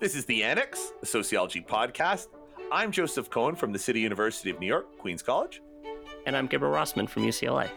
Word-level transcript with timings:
This 0.00 0.16
is 0.16 0.24
The 0.24 0.42
Annex, 0.42 0.92
a 1.00 1.06
sociology 1.06 1.60
podcast. 1.60 2.26
I'm 2.72 2.90
Joseph 2.90 3.30
Cohen 3.30 3.54
from 3.54 3.72
the 3.72 3.78
City 3.78 4.00
University 4.00 4.50
of 4.50 4.58
New 4.58 4.66
York, 4.66 4.98
Queens 4.98 5.22
College. 5.22 5.62
And 6.26 6.36
I'm 6.36 6.48
Gabriel 6.48 6.74
Rossman 6.74 7.08
from 7.08 7.22
UCLA. 7.22 7.70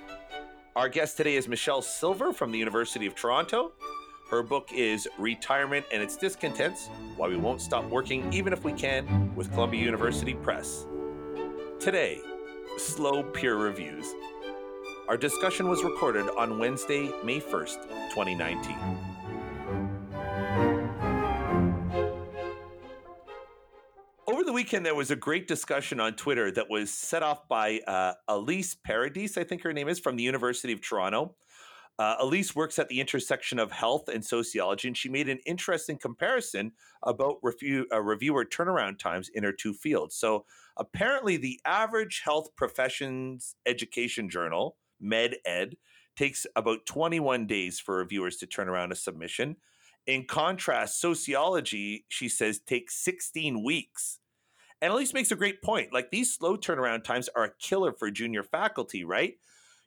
Our 0.76 0.90
guest 0.90 1.18
today 1.18 1.36
is 1.36 1.48
Michelle 1.48 1.84
Silver 1.84 2.34
from 2.34 2.52
the 2.52 2.58
University 2.58 3.06
of 3.06 3.14
Toronto. 3.14 3.74
Her 4.32 4.42
book 4.42 4.70
is 4.74 5.08
Retirement 5.20 5.86
and 5.94 6.02
Its 6.02 6.18
Discontents 6.18 6.90
Why 7.16 7.28
We 7.28 7.38
Won't 7.38 7.62
Stop 7.62 7.86
Working 7.86 8.34
Even 8.34 8.54
If 8.54 8.64
We 8.64 8.74
Can 8.74 9.36
with 9.36 9.54
Columbia 9.54 9.84
University 9.84 10.34
Press. 10.34 10.88
Today, 11.80 12.22
slow 12.78 13.22
peer 13.22 13.56
reviews. 13.56 14.16
Our 15.08 15.18
discussion 15.18 15.70
was 15.70 15.84
recorded 15.84 16.28
on 16.36 16.58
Wednesday, 16.58 17.12
May 17.24 17.40
1st, 17.40 17.84
2019. 18.16 18.76
Over 24.26 24.44
the 24.44 24.52
weekend, 24.52 24.84
there 24.84 24.96
was 24.96 25.12
a 25.12 25.16
great 25.16 25.48
discussion 25.48 26.00
on 26.00 26.14
Twitter 26.14 26.50
that 26.50 26.72
was 26.72 26.92
set 26.92 27.22
off 27.22 27.48
by 27.48 27.82
uh, 27.86 28.14
Elise 28.28 28.74
Paradis, 28.74 29.38
I 29.38 29.44
think 29.44 29.62
her 29.62 29.74
name 29.74 29.88
is, 29.88 30.00
from 30.00 30.16
the 30.16 30.24
University 30.24 30.74
of 30.74 30.82
Toronto. 30.82 31.36
Uh, 32.00 32.16
Elise 32.20 32.56
works 32.56 32.80
at 32.80 32.90
the 32.90 33.00
intersection 33.00 33.60
of 33.60 33.72
health 33.72 34.10
and 34.10 34.26
sociology, 34.26 34.88
and 34.88 34.98
she 34.98 35.08
made 35.08 35.30
an 35.30 35.38
interesting 35.46 36.00
comparison 36.00 36.72
about 37.04 37.36
review, 37.44 37.86
uh, 37.94 38.02
reviewer 38.02 38.44
turnaround 38.44 38.98
times 38.98 39.30
in 39.36 39.44
her 39.44 39.54
two 39.54 39.74
fields. 39.74 40.16
So, 40.16 40.46
apparently, 40.76 41.38
the 41.38 41.60
average 41.64 42.24
health 42.26 42.56
professions 42.56 43.56
education 43.68 44.30
journal, 44.32 44.76
MedEd, 45.06 45.76
takes 46.16 46.46
about 46.56 46.86
21 46.86 47.46
days 47.46 47.80
for 47.80 47.98
reviewers 47.98 48.38
to 48.38 48.48
turn 48.48 48.70
around 48.70 48.92
a 48.92 48.96
submission. 48.96 49.58
In 50.08 50.26
contrast, 50.26 51.00
sociology, 51.00 52.06
she 52.10 52.30
says, 52.30 52.60
takes 52.60 52.96
16 53.04 53.64
weeks. 53.64 54.20
And 54.82 54.94
Elise 54.94 55.14
makes 55.14 55.32
a 55.32 55.36
great 55.36 55.62
point. 55.62 55.94
Like 55.94 56.12
these 56.12 56.34
slow 56.34 56.58
turnaround 56.58 57.04
times 57.04 57.30
are 57.36 57.46
a 57.46 57.54
killer 57.60 57.92
for 57.92 58.12
junior 58.12 58.44
faculty, 58.44 59.04
right? 59.04 59.36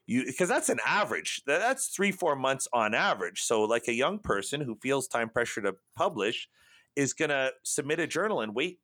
You 0.07 0.25
because 0.25 0.49
that's 0.49 0.69
an 0.69 0.79
average. 0.85 1.43
That's 1.45 1.87
three, 1.87 2.11
four 2.11 2.35
months 2.35 2.67
on 2.73 2.95
average. 2.95 3.43
So, 3.43 3.61
like 3.63 3.87
a 3.87 3.93
young 3.93 4.17
person 4.17 4.61
who 4.61 4.75
feels 4.81 5.07
time 5.07 5.29
pressure 5.29 5.61
to 5.61 5.75
publish 5.95 6.49
is 6.95 7.13
to 7.29 7.51
submit 7.63 7.99
a 7.99 8.07
journal 8.07 8.41
and 8.41 8.55
wait 8.55 8.79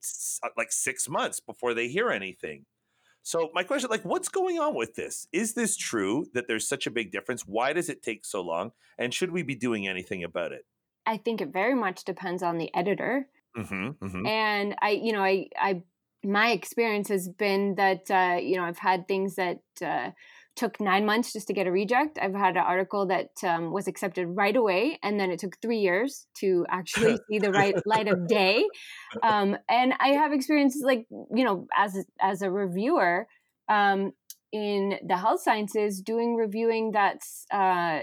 like 0.56 0.70
six 0.70 1.08
months 1.08 1.40
before 1.40 1.74
they 1.74 1.88
hear 1.88 2.10
anything. 2.10 2.64
So, 3.26 3.50
my 3.52 3.64
question, 3.64 3.90
like, 3.90 4.04
what's 4.04 4.28
going 4.28 4.60
on 4.60 4.76
with 4.76 4.94
this? 4.94 5.26
Is 5.32 5.54
this 5.54 5.76
true 5.76 6.26
that 6.32 6.46
there's 6.46 6.68
such 6.68 6.86
a 6.86 6.92
big 6.92 7.10
difference? 7.10 7.42
Why 7.42 7.72
does 7.72 7.88
it 7.88 8.00
take 8.00 8.24
so 8.24 8.40
long? 8.40 8.70
And 8.98 9.12
should 9.12 9.32
we 9.32 9.42
be 9.42 9.56
doing 9.56 9.88
anything 9.88 10.22
about 10.22 10.52
it? 10.52 10.64
I 11.06 11.16
think 11.16 11.40
it 11.40 11.52
very 11.52 11.74
much 11.74 12.04
depends 12.04 12.44
on 12.44 12.56
the 12.56 12.72
editor. 12.72 13.26
Mm-hmm, 13.56 14.04
mm-hmm. 14.04 14.26
And 14.28 14.76
I, 14.80 14.90
you 14.90 15.12
know, 15.12 15.24
I, 15.24 15.48
I, 15.58 15.82
my 16.22 16.52
experience 16.52 17.08
has 17.08 17.28
been 17.28 17.74
that, 17.74 18.08
uh, 18.12 18.38
you 18.40 18.58
know, 18.58 18.62
I've 18.62 18.78
had 18.78 19.08
things 19.08 19.34
that 19.34 19.58
uh, 19.84 20.10
took 20.56 20.80
nine 20.80 21.06
months 21.06 21.32
just 21.32 21.46
to 21.48 21.52
get 21.52 21.66
a 21.66 21.70
reject. 21.70 22.18
I've 22.20 22.34
had 22.34 22.56
an 22.56 22.64
article 22.66 23.06
that 23.06 23.30
um, 23.44 23.72
was 23.72 23.86
accepted 23.86 24.26
right 24.26 24.56
away, 24.56 24.98
and 25.02 25.20
then 25.20 25.30
it 25.30 25.38
took 25.38 25.60
three 25.60 25.78
years 25.78 26.26
to 26.38 26.66
actually 26.68 27.18
see 27.30 27.38
the 27.38 27.52
right 27.52 27.74
light 27.86 28.08
of 28.08 28.26
day. 28.26 28.66
Um, 29.22 29.56
and 29.68 29.94
I 30.00 30.08
have 30.08 30.32
experiences 30.32 30.82
like, 30.84 31.06
you 31.10 31.44
know, 31.44 31.66
as 31.76 32.04
as 32.20 32.42
a 32.42 32.50
reviewer 32.50 33.28
um, 33.68 34.12
in 34.52 34.98
the 35.06 35.16
health 35.16 35.42
sciences, 35.42 36.00
doing 36.00 36.34
reviewing 36.34 36.92
that's 36.92 37.46
uh, 37.52 38.00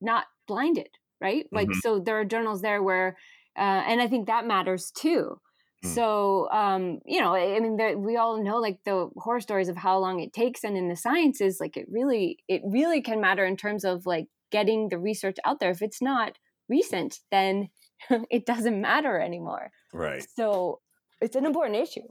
not 0.00 0.26
blinded 0.46 0.88
right? 1.22 1.46
Like, 1.52 1.68
mm-hmm. 1.68 1.78
so 1.80 2.00
there 2.00 2.18
are 2.18 2.24
journals 2.24 2.60
there 2.60 2.82
where, 2.82 3.16
uh, 3.56 3.60
and 3.86 4.02
I 4.02 4.08
think 4.08 4.26
that 4.26 4.46
matters 4.46 4.90
too. 4.90 5.40
Mm. 5.84 5.88
So, 5.88 6.48
um, 6.50 7.00
you 7.04 7.20
know, 7.20 7.34
I 7.34 7.58
mean, 7.58 7.76
there, 7.76 7.98
we 7.98 8.16
all 8.16 8.42
know 8.42 8.58
like 8.58 8.78
the 8.84 9.10
horror 9.16 9.40
stories 9.40 9.68
of 9.68 9.76
how 9.76 9.98
long 9.98 10.20
it 10.20 10.32
takes, 10.32 10.64
and 10.64 10.76
in 10.76 10.88
the 10.88 10.96
sciences, 10.96 11.58
like 11.60 11.76
it 11.76 11.86
really, 11.90 12.38
it 12.48 12.62
really 12.64 13.00
can 13.00 13.20
matter 13.20 13.44
in 13.44 13.56
terms 13.56 13.84
of 13.84 14.06
like 14.06 14.26
getting 14.50 14.88
the 14.88 14.98
research 14.98 15.36
out 15.44 15.60
there. 15.60 15.70
If 15.70 15.82
it's 15.82 16.02
not 16.02 16.38
recent, 16.68 17.20
then 17.30 17.68
it 18.30 18.46
doesn't 18.46 18.80
matter 18.80 19.18
anymore. 19.18 19.70
Right. 19.92 20.24
So 20.36 20.80
it's 21.20 21.36
an 21.36 21.46
important 21.46 21.76
issue. 21.76 22.08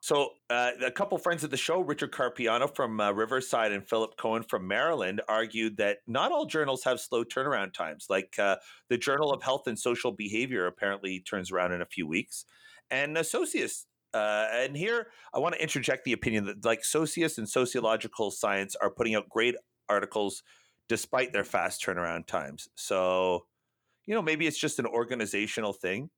So, 0.00 0.30
uh, 0.48 0.70
a 0.86 0.92
couple 0.92 1.18
friends 1.18 1.42
of 1.42 1.50
the 1.50 1.56
show, 1.56 1.80
Richard 1.80 2.12
Carpiano 2.12 2.72
from 2.74 3.00
uh, 3.00 3.10
Riverside 3.10 3.72
and 3.72 3.86
Philip 3.86 4.16
Cohen 4.16 4.44
from 4.44 4.66
Maryland, 4.66 5.20
argued 5.28 5.76
that 5.78 5.98
not 6.06 6.30
all 6.30 6.46
journals 6.46 6.84
have 6.84 7.00
slow 7.00 7.24
turnaround 7.24 7.74
times. 7.74 8.06
Like 8.08 8.38
uh, 8.38 8.56
the 8.88 8.96
Journal 8.96 9.32
of 9.32 9.42
Health 9.42 9.66
and 9.66 9.76
Social 9.78 10.12
Behavior 10.12 10.66
apparently 10.66 11.20
turns 11.20 11.50
around 11.50 11.72
in 11.72 11.82
a 11.82 11.86
few 11.86 12.06
weeks, 12.06 12.44
and 12.90 13.16
Socius. 13.24 13.86
Uh, 14.14 14.46
and 14.52 14.76
here, 14.76 15.08
I 15.34 15.38
want 15.38 15.54
to 15.54 15.62
interject 15.62 16.04
the 16.04 16.12
opinion 16.12 16.46
that 16.46 16.64
like 16.64 16.84
Socius 16.84 17.38
and 17.38 17.48
sociological 17.48 18.30
science 18.30 18.74
are 18.76 18.90
putting 18.90 19.14
out 19.14 19.28
great 19.28 19.54
articles 19.88 20.42
despite 20.88 21.32
their 21.32 21.44
fast 21.44 21.84
turnaround 21.84 22.26
times. 22.26 22.68
So, 22.74 23.46
you 24.06 24.14
know, 24.14 24.22
maybe 24.22 24.46
it's 24.46 24.58
just 24.58 24.78
an 24.78 24.86
organizational 24.86 25.72
thing. 25.74 26.10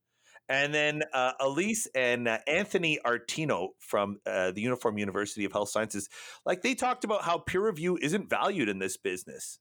And 0.48 0.74
then 0.74 1.02
uh, 1.12 1.32
Elise 1.38 1.86
and 1.94 2.26
uh, 2.26 2.38
Anthony 2.46 2.98
Artino 3.06 3.68
from 3.78 4.18
uh, 4.26 4.50
the 4.50 4.60
Uniform 4.60 4.98
University 4.98 5.44
of 5.44 5.52
Health 5.52 5.68
Sciences, 5.68 6.08
like 6.44 6.62
they 6.62 6.74
talked 6.74 7.04
about 7.04 7.22
how 7.22 7.38
peer 7.38 7.64
review 7.64 7.96
isn't 8.00 8.28
valued 8.28 8.68
in 8.68 8.80
this 8.80 8.96
business, 8.96 9.60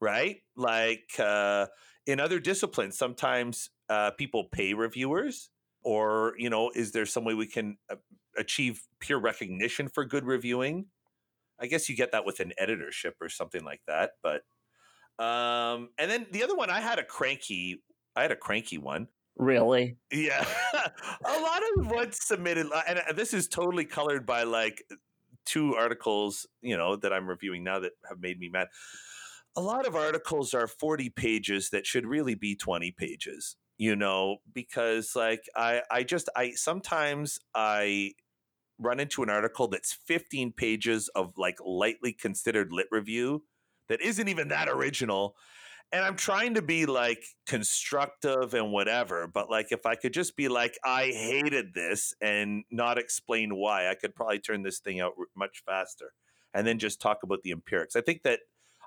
right? 0.00 0.38
Like 0.56 1.10
uh, 1.20 1.66
in 2.06 2.18
other 2.18 2.40
disciplines, 2.40 2.98
sometimes 2.98 3.70
uh, 3.88 4.10
people 4.12 4.48
pay 4.50 4.74
reviewers, 4.74 5.50
or 5.84 6.34
you 6.38 6.50
know, 6.50 6.70
is 6.74 6.92
there 6.92 7.06
some 7.06 7.24
way 7.24 7.34
we 7.34 7.46
can 7.46 7.76
uh, 7.90 7.96
achieve 8.36 8.82
peer 9.00 9.18
recognition 9.18 9.88
for 9.88 10.04
good 10.04 10.24
reviewing? 10.24 10.86
I 11.60 11.66
guess 11.66 11.88
you 11.88 11.96
get 11.96 12.12
that 12.12 12.24
with 12.24 12.40
an 12.40 12.52
editorship 12.58 13.16
or 13.20 13.28
something 13.28 13.64
like 13.64 13.82
that, 13.86 14.12
but 14.22 14.42
um, 15.24 15.90
and 15.98 16.10
then 16.10 16.26
the 16.32 16.42
other 16.42 16.56
one, 16.56 16.70
I 16.70 16.80
had 16.80 16.98
a 16.98 17.04
cranky, 17.04 17.82
I 18.16 18.22
had 18.22 18.32
a 18.32 18.36
cranky 18.36 18.78
one 18.78 19.08
Really? 19.36 19.96
Yeah. 20.12 20.44
a 21.24 21.40
lot 21.40 21.62
of 21.76 21.86
what's 21.90 22.26
submitted, 22.26 22.66
and 22.86 23.00
uh, 23.00 23.12
this 23.12 23.34
is 23.34 23.48
totally 23.48 23.84
colored 23.84 24.26
by 24.26 24.44
like 24.44 24.84
two 25.44 25.74
articles, 25.74 26.46
you 26.62 26.76
know, 26.76 26.96
that 26.96 27.12
I'm 27.12 27.26
reviewing 27.26 27.64
now 27.64 27.80
that 27.80 27.92
have 28.08 28.20
made 28.20 28.38
me 28.38 28.48
mad. 28.48 28.68
A 29.56 29.60
lot 29.60 29.86
of 29.86 29.94
articles 29.94 30.54
are 30.54 30.66
40 30.66 31.10
pages 31.10 31.70
that 31.70 31.86
should 31.86 32.06
really 32.06 32.34
be 32.34 32.56
20 32.56 32.92
pages, 32.92 33.56
you 33.78 33.96
know, 33.96 34.38
because 34.52 35.12
like 35.16 35.42
I, 35.56 35.82
I 35.90 36.02
just, 36.02 36.28
I 36.36 36.52
sometimes 36.52 37.38
I 37.54 38.12
run 38.78 39.00
into 39.00 39.22
an 39.22 39.30
article 39.30 39.68
that's 39.68 39.92
15 39.92 40.52
pages 40.52 41.08
of 41.14 41.32
like 41.36 41.56
lightly 41.64 42.12
considered 42.12 42.72
lit 42.72 42.86
review 42.90 43.44
that 43.88 44.00
isn't 44.00 44.28
even 44.28 44.48
that 44.48 44.68
original 44.68 45.36
and 45.94 46.04
I'm 46.04 46.16
trying 46.16 46.54
to 46.54 46.62
be 46.62 46.86
like 46.86 47.24
constructive 47.46 48.52
and 48.54 48.72
whatever, 48.72 49.28
but 49.32 49.48
like 49.48 49.70
if 49.70 49.86
I 49.86 49.94
could 49.94 50.12
just 50.12 50.36
be 50.36 50.48
like, 50.48 50.76
I 50.84 51.04
hated 51.04 51.72
this 51.72 52.12
and 52.20 52.64
not 52.72 52.98
explain 52.98 53.54
why, 53.54 53.88
I 53.88 53.94
could 53.94 54.14
probably 54.14 54.40
turn 54.40 54.64
this 54.64 54.80
thing 54.80 55.00
out 55.00 55.12
much 55.36 55.62
faster 55.64 56.12
and 56.52 56.66
then 56.66 56.80
just 56.80 57.00
talk 57.00 57.18
about 57.22 57.42
the 57.42 57.52
empirics. 57.52 57.94
I 57.94 58.00
think 58.00 58.22
that 58.24 58.40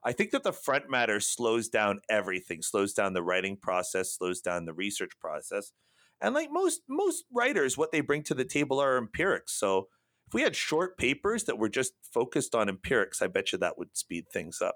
I 0.03 0.11
think 0.11 0.31
that 0.31 0.43
the 0.43 0.53
front 0.53 0.89
matter 0.89 1.19
slows 1.19 1.67
down 1.67 2.01
everything, 2.09 2.61
slows 2.61 2.93
down 2.93 3.13
the 3.13 3.23
writing 3.23 3.57
process, 3.57 4.15
slows 4.15 4.41
down 4.41 4.65
the 4.65 4.73
research 4.73 5.11
process. 5.19 5.71
And 6.21 6.33
like 6.33 6.49
most 6.51 6.81
most 6.87 7.25
writers, 7.31 7.77
what 7.77 7.91
they 7.91 8.01
bring 8.01 8.23
to 8.23 8.33
the 8.33 8.45
table 8.45 8.79
are 8.79 8.97
empirics. 8.97 9.53
So 9.53 9.87
if 10.27 10.33
we 10.33 10.41
had 10.41 10.55
short 10.55 10.97
papers 10.97 11.45
that 11.45 11.57
were 11.57 11.69
just 11.69 11.93
focused 12.13 12.55
on 12.55 12.69
empirics, 12.69 13.21
I 13.21 13.27
bet 13.27 13.51
you 13.51 13.57
that 13.59 13.77
would 13.77 13.95
speed 13.95 14.25
things 14.31 14.61
up. 14.61 14.75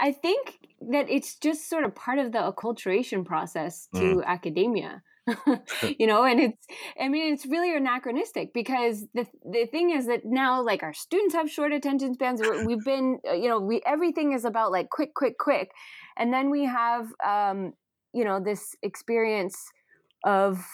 I 0.00 0.12
think 0.12 0.58
that 0.92 1.10
it's 1.10 1.36
just 1.36 1.68
sort 1.68 1.84
of 1.84 1.94
part 1.94 2.18
of 2.18 2.32
the 2.32 2.38
acculturation 2.38 3.24
process 3.24 3.88
to 3.94 4.00
mm. 4.00 4.24
academia. 4.24 5.02
you 5.98 6.06
know, 6.06 6.24
and 6.24 6.40
it's 6.40 6.66
I 7.00 7.08
mean 7.08 7.32
it's 7.32 7.46
really 7.46 7.74
anachronistic 7.74 8.52
because 8.52 9.06
the 9.14 9.26
the 9.44 9.66
thing 9.66 9.90
is 9.90 10.06
that 10.06 10.20
now 10.24 10.62
like 10.62 10.82
our 10.82 10.94
students 10.94 11.34
have 11.34 11.50
short 11.50 11.72
attention 11.72 12.14
spans. 12.14 12.40
We've 12.66 12.84
been 12.84 13.18
uh, 13.28 13.34
you 13.34 13.48
know 13.48 13.60
we 13.60 13.82
everything 13.86 14.32
is 14.32 14.44
about 14.44 14.72
like 14.72 14.90
quick, 14.90 15.14
quick, 15.14 15.38
quick, 15.38 15.70
and 16.16 16.32
then 16.32 16.50
we 16.50 16.64
have 16.64 17.06
um, 17.26 17.72
you 18.12 18.24
know 18.24 18.40
this 18.40 18.76
experience 18.82 19.56
of 20.24 20.64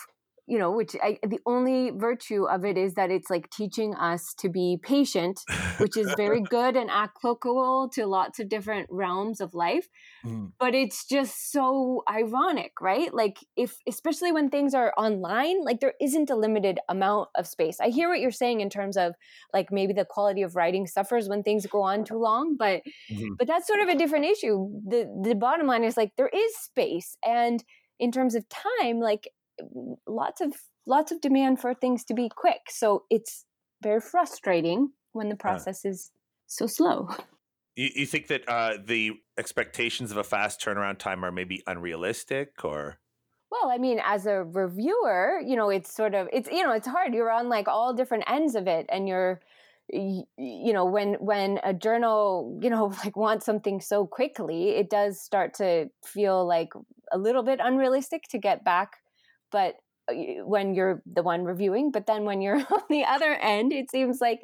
you 0.46 0.58
know, 0.58 0.70
which 0.72 0.94
I, 1.02 1.18
the 1.22 1.38
only 1.46 1.90
virtue 1.90 2.44
of 2.44 2.66
it 2.66 2.76
is 2.76 2.94
that 2.94 3.10
it's 3.10 3.30
like 3.30 3.48
teaching 3.50 3.94
us 3.94 4.34
to 4.40 4.50
be 4.50 4.78
patient, 4.82 5.40
which 5.78 5.96
is 5.96 6.12
very 6.18 6.40
good 6.50 6.76
and 6.76 6.90
applicable 6.90 7.88
to 7.94 8.06
lots 8.06 8.38
of 8.38 8.50
different 8.50 8.88
realms 8.90 9.40
of 9.40 9.54
life. 9.54 9.88
Mm. 10.24 10.52
But 10.58 10.74
it's 10.74 11.06
just 11.06 11.50
so 11.50 12.02
ironic, 12.10 12.72
right? 12.82 13.12
Like, 13.12 13.38
if, 13.56 13.76
especially 13.88 14.32
when 14.32 14.50
things 14.50 14.74
are 14.74 14.92
online, 14.98 15.64
like 15.64 15.80
there 15.80 15.94
isn't 15.98 16.28
a 16.28 16.36
limited 16.36 16.78
amount 16.90 17.30
of 17.36 17.46
space. 17.46 17.80
I 17.80 17.88
hear 17.88 18.10
what 18.10 18.20
you're 18.20 18.30
saying 18.30 18.60
in 18.60 18.68
terms 18.68 18.98
of 18.98 19.14
like 19.54 19.72
maybe 19.72 19.94
the 19.94 20.04
quality 20.04 20.42
of 20.42 20.56
writing 20.56 20.86
suffers 20.86 21.26
when 21.26 21.42
things 21.42 21.66
go 21.66 21.80
on 21.80 22.04
too 22.04 22.18
long, 22.18 22.56
but, 22.58 22.82
mm-hmm. 23.10 23.34
but 23.38 23.46
that's 23.46 23.66
sort 23.66 23.80
of 23.80 23.88
a 23.88 23.96
different 23.96 24.26
issue. 24.26 24.68
The, 24.86 25.08
the 25.24 25.34
bottom 25.34 25.66
line 25.66 25.84
is 25.84 25.96
like 25.96 26.12
there 26.18 26.30
is 26.32 26.54
space. 26.58 27.16
And 27.24 27.64
in 27.98 28.12
terms 28.12 28.34
of 28.34 28.44
time, 28.48 28.98
like 28.98 29.28
lots 30.06 30.40
of 30.40 30.52
lots 30.86 31.12
of 31.12 31.20
demand 31.20 31.60
for 31.60 31.74
things 31.74 32.04
to 32.04 32.14
be 32.14 32.28
quick. 32.34 32.62
So 32.68 33.04
it's 33.10 33.44
very 33.82 34.00
frustrating 34.00 34.90
when 35.12 35.28
the 35.28 35.36
process 35.36 35.84
uh, 35.84 35.90
is 35.90 36.10
so 36.46 36.66
slow. 36.66 37.08
You, 37.76 37.90
you 37.92 38.06
think 38.06 38.28
that 38.28 38.48
uh, 38.48 38.74
the 38.84 39.14
expectations 39.36 40.12
of 40.12 40.16
a 40.16 40.22
fast 40.22 40.60
turnaround 40.60 40.98
time 40.98 41.24
are 41.24 41.32
maybe 41.32 41.60
unrealistic, 41.66 42.64
or? 42.64 43.00
Well, 43.50 43.68
I 43.68 43.78
mean, 43.78 44.00
as 44.04 44.26
a 44.26 44.44
reviewer, 44.44 45.40
you 45.44 45.56
know, 45.56 45.70
it's 45.70 45.92
sort 45.92 46.14
of 46.14 46.28
it's 46.32 46.48
you 46.52 46.62
know 46.62 46.70
it's 46.70 46.86
hard. 46.86 47.12
You're 47.14 47.32
on 47.32 47.48
like 47.48 47.66
all 47.66 47.92
different 47.92 48.30
ends 48.30 48.54
of 48.54 48.68
it, 48.68 48.86
and 48.90 49.08
you're 49.08 49.40
you 49.90 50.72
know 50.72 50.84
when 50.84 51.14
when 51.14 51.60
a 51.62 51.74
journal 51.74 52.58
you 52.62 52.70
know 52.70 52.86
like 53.04 53.16
wants 53.16 53.44
something 53.44 53.80
so 53.80 54.06
quickly 54.06 54.70
it 54.70 54.88
does 54.88 55.20
start 55.20 55.52
to 55.54 55.90
feel 56.04 56.46
like 56.46 56.70
a 57.12 57.18
little 57.18 57.42
bit 57.42 57.60
unrealistic 57.62 58.22
to 58.30 58.38
get 58.38 58.64
back 58.64 58.96
but 59.54 59.76
uh, 60.10 60.44
when 60.44 60.74
you're 60.74 61.00
the 61.06 61.22
one 61.22 61.44
reviewing 61.44 61.92
but 61.92 62.06
then 62.06 62.24
when 62.24 62.42
you're 62.42 62.58
on 62.78 62.82
the 62.90 63.04
other 63.04 63.32
end 63.40 63.72
it 63.72 63.90
seems 63.90 64.20
like 64.20 64.40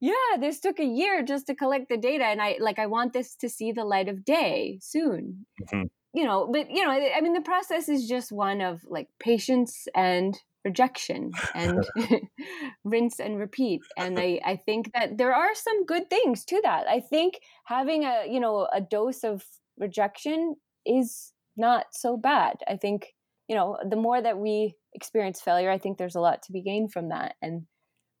yeah 0.00 0.30
this 0.38 0.60
took 0.60 0.78
a 0.78 0.94
year 1.00 1.22
just 1.24 1.48
to 1.48 1.54
collect 1.54 1.88
the 1.88 1.98
data 1.98 2.24
and 2.24 2.40
i 2.40 2.56
like 2.60 2.78
i 2.78 2.86
want 2.86 3.12
this 3.12 3.34
to 3.34 3.48
see 3.48 3.72
the 3.72 3.84
light 3.84 4.08
of 4.08 4.24
day 4.24 4.78
soon. 4.80 5.44
Mm-hmm. 5.62 5.86
you 6.14 6.24
know 6.24 6.48
but 6.52 6.70
you 6.70 6.84
know 6.84 6.92
i 6.92 7.20
mean 7.20 7.34
the 7.34 7.50
process 7.52 7.88
is 7.88 8.06
just 8.06 8.30
one 8.30 8.60
of 8.60 8.80
like 8.88 9.08
patience 9.18 9.88
and 9.94 10.38
rejection 10.64 11.32
and 11.54 11.84
rinse 12.84 13.18
and 13.18 13.38
repeat 13.38 13.80
and 13.96 14.18
I, 14.18 14.40
I 14.44 14.56
think 14.56 14.92
that 14.94 15.18
there 15.18 15.34
are 15.34 15.54
some 15.54 15.84
good 15.84 16.08
things 16.08 16.44
to 16.46 16.60
that. 16.62 16.86
I 16.88 17.00
think 17.00 17.40
having 17.64 18.04
a 18.04 18.24
you 18.30 18.38
know 18.38 18.68
a 18.72 18.80
dose 18.80 19.24
of 19.24 19.44
rejection 19.76 20.54
is 20.86 21.32
not 21.56 21.86
so 21.92 22.16
bad. 22.16 22.56
I 22.68 22.76
think 22.76 23.14
you 23.48 23.56
know, 23.56 23.76
the 23.88 23.96
more 23.96 24.20
that 24.20 24.38
we 24.38 24.74
experience 24.94 25.40
failure, 25.40 25.70
I 25.70 25.78
think 25.78 25.98
there's 25.98 26.14
a 26.14 26.20
lot 26.20 26.42
to 26.44 26.52
be 26.52 26.62
gained 26.62 26.92
from 26.92 27.08
that. 27.08 27.34
And 27.42 27.66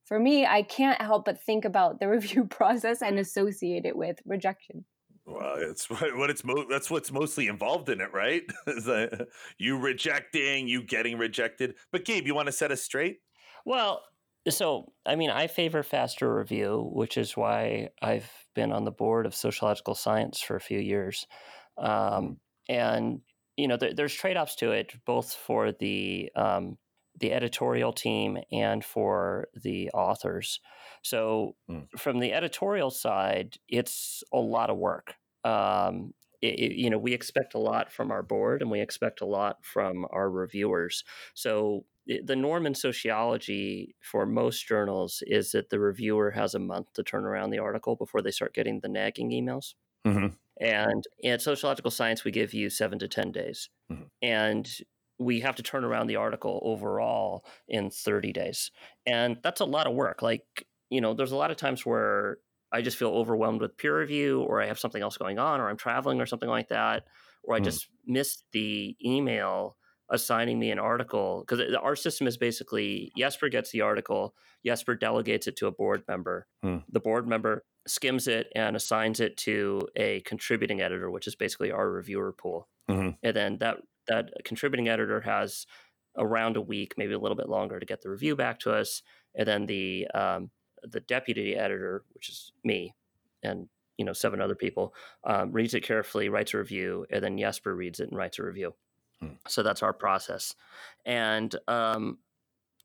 for 0.04 0.18
me, 0.18 0.46
I 0.46 0.62
can't 0.62 1.00
help 1.00 1.24
but 1.24 1.42
think 1.42 1.64
about 1.64 2.00
the 2.00 2.08
review 2.16 2.44
process 2.44 3.02
and 3.02 3.18
associate 3.18 3.84
it 3.84 3.96
with 3.96 4.18
rejection. 4.24 4.84
Well, 5.24 5.54
it's 5.56 5.88
what 5.90 6.30
it's 6.30 6.44
mo- 6.44 6.66
that's 6.68 6.90
what's 6.90 7.12
mostly 7.12 7.48
involved 7.48 7.88
in 7.88 8.00
it, 8.00 8.12
right? 8.12 8.42
you 9.58 9.78
rejecting, 9.78 10.68
you 10.68 10.82
getting 10.82 11.18
rejected. 11.18 11.74
But 11.90 12.04
Gabe, 12.04 12.26
you 12.26 12.34
want 12.34 12.46
to 12.46 12.52
set 12.52 12.72
us 12.72 12.82
straight? 12.82 13.18
Well, 13.64 14.02
so 14.48 14.92
I 15.06 15.14
mean, 15.14 15.30
I 15.30 15.46
favor 15.46 15.82
faster 15.82 16.34
review, 16.34 16.90
which 16.92 17.16
is 17.16 17.36
why 17.36 17.90
I've 18.00 18.30
been 18.54 18.72
on 18.72 18.84
the 18.84 18.90
board 18.90 19.26
of 19.26 19.34
sociological 19.34 19.94
science 19.94 20.40
for 20.40 20.56
a 20.56 20.60
few 20.60 20.80
years, 20.80 21.26
um, 21.78 22.38
and 22.68 23.20
you 23.56 23.68
know, 23.68 23.76
there, 23.76 23.94
there's 23.94 24.14
trade 24.14 24.36
offs 24.36 24.56
to 24.56 24.72
it, 24.72 24.92
both 25.06 25.32
for 25.32 25.72
the 25.72 26.30
um, 26.36 26.78
the 27.20 27.32
editorial 27.32 27.92
team 27.92 28.38
and 28.50 28.84
for 28.84 29.48
the 29.54 29.90
authors. 29.90 30.60
So, 31.02 31.56
mm. 31.70 31.86
from 31.98 32.20
the 32.20 32.32
editorial 32.32 32.90
side, 32.90 33.56
it's 33.68 34.22
a 34.32 34.38
lot 34.38 34.70
of 34.70 34.78
work. 34.78 35.14
Um, 35.44 36.14
it, 36.40 36.58
it, 36.58 36.72
you 36.72 36.90
know, 36.90 36.98
we 36.98 37.12
expect 37.12 37.54
a 37.54 37.58
lot 37.58 37.92
from 37.92 38.10
our 38.10 38.22
board, 38.22 38.62
and 38.62 38.70
we 38.70 38.80
expect 38.80 39.20
a 39.20 39.26
lot 39.26 39.58
from 39.62 40.06
our 40.10 40.30
reviewers. 40.30 41.04
So, 41.34 41.84
it, 42.06 42.26
the 42.26 42.36
norm 42.36 42.66
in 42.66 42.74
sociology 42.74 43.94
for 44.00 44.26
most 44.26 44.66
journals 44.66 45.22
is 45.26 45.52
that 45.52 45.70
the 45.70 45.78
reviewer 45.78 46.30
has 46.32 46.54
a 46.54 46.58
month 46.58 46.92
to 46.94 47.02
turn 47.02 47.24
around 47.24 47.50
the 47.50 47.58
article 47.58 47.94
before 47.94 48.22
they 48.22 48.30
start 48.30 48.54
getting 48.54 48.80
the 48.80 48.88
nagging 48.88 49.30
emails. 49.30 49.74
Mm-hmm. 50.06 50.34
And 50.62 51.04
in 51.18 51.40
sociological 51.40 51.90
science, 51.90 52.24
we 52.24 52.30
give 52.30 52.54
you 52.54 52.70
seven 52.70 52.98
to 53.00 53.08
10 53.08 53.32
days. 53.32 53.68
Mm-hmm. 53.90 54.04
And 54.22 54.70
we 55.18 55.40
have 55.40 55.56
to 55.56 55.62
turn 55.62 55.84
around 55.84 56.06
the 56.06 56.16
article 56.16 56.60
overall 56.62 57.44
in 57.68 57.90
30 57.90 58.32
days. 58.32 58.70
And 59.04 59.38
that's 59.42 59.60
a 59.60 59.64
lot 59.64 59.86
of 59.86 59.94
work. 59.94 60.22
Like, 60.22 60.44
you 60.88 61.00
know, 61.00 61.14
there's 61.14 61.32
a 61.32 61.36
lot 61.36 61.50
of 61.50 61.56
times 61.56 61.84
where 61.84 62.38
I 62.72 62.80
just 62.80 62.96
feel 62.96 63.10
overwhelmed 63.10 63.60
with 63.60 63.76
peer 63.76 63.98
review, 63.98 64.40
or 64.42 64.62
I 64.62 64.66
have 64.66 64.78
something 64.78 65.02
else 65.02 65.16
going 65.16 65.38
on, 65.38 65.60
or 65.60 65.68
I'm 65.68 65.76
traveling, 65.76 66.20
or 66.20 66.26
something 66.26 66.48
like 66.48 66.68
that, 66.68 67.04
or 67.42 67.54
I 67.54 67.60
mm. 67.60 67.64
just 67.64 67.88
missed 68.06 68.44
the 68.52 68.96
email 69.04 69.76
assigning 70.10 70.58
me 70.58 70.70
an 70.70 70.78
article 70.78 71.44
because 71.46 71.74
our 71.74 71.96
system 71.96 72.26
is 72.26 72.36
basically 72.36 73.12
Jesper 73.16 73.48
gets 73.48 73.72
the 73.72 73.80
article, 73.80 74.34
Jesper 74.64 74.94
delegates 74.94 75.46
it 75.46 75.56
to 75.56 75.66
a 75.66 75.72
board 75.72 76.02
member. 76.06 76.46
Hmm. 76.62 76.78
The 76.90 77.00
board 77.00 77.26
member 77.26 77.64
skims 77.86 78.28
it 78.28 78.48
and 78.54 78.76
assigns 78.76 79.20
it 79.20 79.36
to 79.36 79.80
a 79.96 80.20
contributing 80.20 80.80
editor, 80.80 81.10
which 81.10 81.26
is 81.26 81.34
basically 81.34 81.70
our 81.70 81.90
reviewer 81.90 82.32
pool. 82.32 82.68
Mm-hmm. 82.88 83.10
And 83.22 83.36
then 83.36 83.58
that 83.58 83.78
that 84.08 84.30
contributing 84.44 84.88
editor 84.88 85.20
has 85.20 85.66
around 86.16 86.56
a 86.56 86.60
week, 86.60 86.94
maybe 86.96 87.14
a 87.14 87.18
little 87.18 87.36
bit 87.36 87.48
longer, 87.48 87.78
to 87.78 87.86
get 87.86 88.02
the 88.02 88.10
review 88.10 88.36
back 88.36 88.58
to 88.60 88.72
us. 88.72 89.02
And 89.34 89.46
then 89.46 89.66
the 89.66 90.06
um, 90.14 90.50
the 90.82 91.00
deputy 91.00 91.54
editor, 91.56 92.04
which 92.12 92.28
is 92.28 92.52
me, 92.64 92.94
and 93.42 93.68
you 93.96 94.04
know 94.04 94.12
seven 94.12 94.40
other 94.40 94.54
people, 94.54 94.94
um, 95.24 95.52
reads 95.52 95.74
it 95.74 95.82
carefully, 95.82 96.28
writes 96.28 96.54
a 96.54 96.58
review, 96.58 97.06
and 97.10 97.22
then 97.22 97.38
Jesper 97.38 97.74
reads 97.74 98.00
it 98.00 98.08
and 98.10 98.18
writes 98.18 98.38
a 98.38 98.44
review. 98.44 98.74
Hmm. 99.20 99.34
So 99.48 99.62
that's 99.62 99.82
our 99.82 99.92
process, 99.92 100.54
and 101.06 101.54
um, 101.68 102.18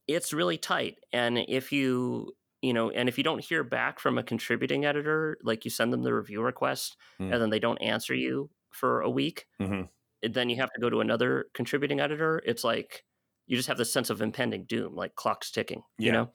it's 0.07 0.33
really 0.33 0.57
tight. 0.57 0.97
And 1.11 1.37
if 1.37 1.71
you 1.71 2.33
you 2.61 2.73
know, 2.73 2.89
and 2.89 3.07
if 3.07 3.17
you 3.17 3.23
don't 3.23 3.43
hear 3.43 3.63
back 3.63 3.99
from 3.99 4.17
a 4.17 4.23
contributing 4.23 4.85
editor, 4.85 5.37
like 5.43 5.65
you 5.65 5.71
send 5.71 5.93
them 5.93 6.03
the 6.03 6.13
review 6.13 6.41
request 6.41 6.97
mm. 7.19 7.31
and 7.31 7.41
then 7.41 7.49
they 7.49 7.59
don't 7.59 7.77
answer 7.77 8.13
you 8.13 8.49
for 8.71 9.01
a 9.01 9.09
week, 9.09 9.45
mm-hmm. 9.61 9.83
then 10.31 10.49
you 10.49 10.55
have 10.57 10.71
to 10.73 10.81
go 10.81 10.89
to 10.89 11.01
another 11.01 11.45
contributing 11.53 11.99
editor. 11.99 12.41
It's 12.45 12.63
like 12.63 13.03
you 13.45 13.55
just 13.55 13.67
have 13.67 13.77
this 13.77 13.93
sense 13.93 14.09
of 14.09 14.21
impending 14.21 14.65
doom, 14.65 14.95
like 14.95 15.15
clock's 15.15 15.51
ticking, 15.51 15.83
yeah. 15.97 16.05
you 16.05 16.11
know? 16.11 16.31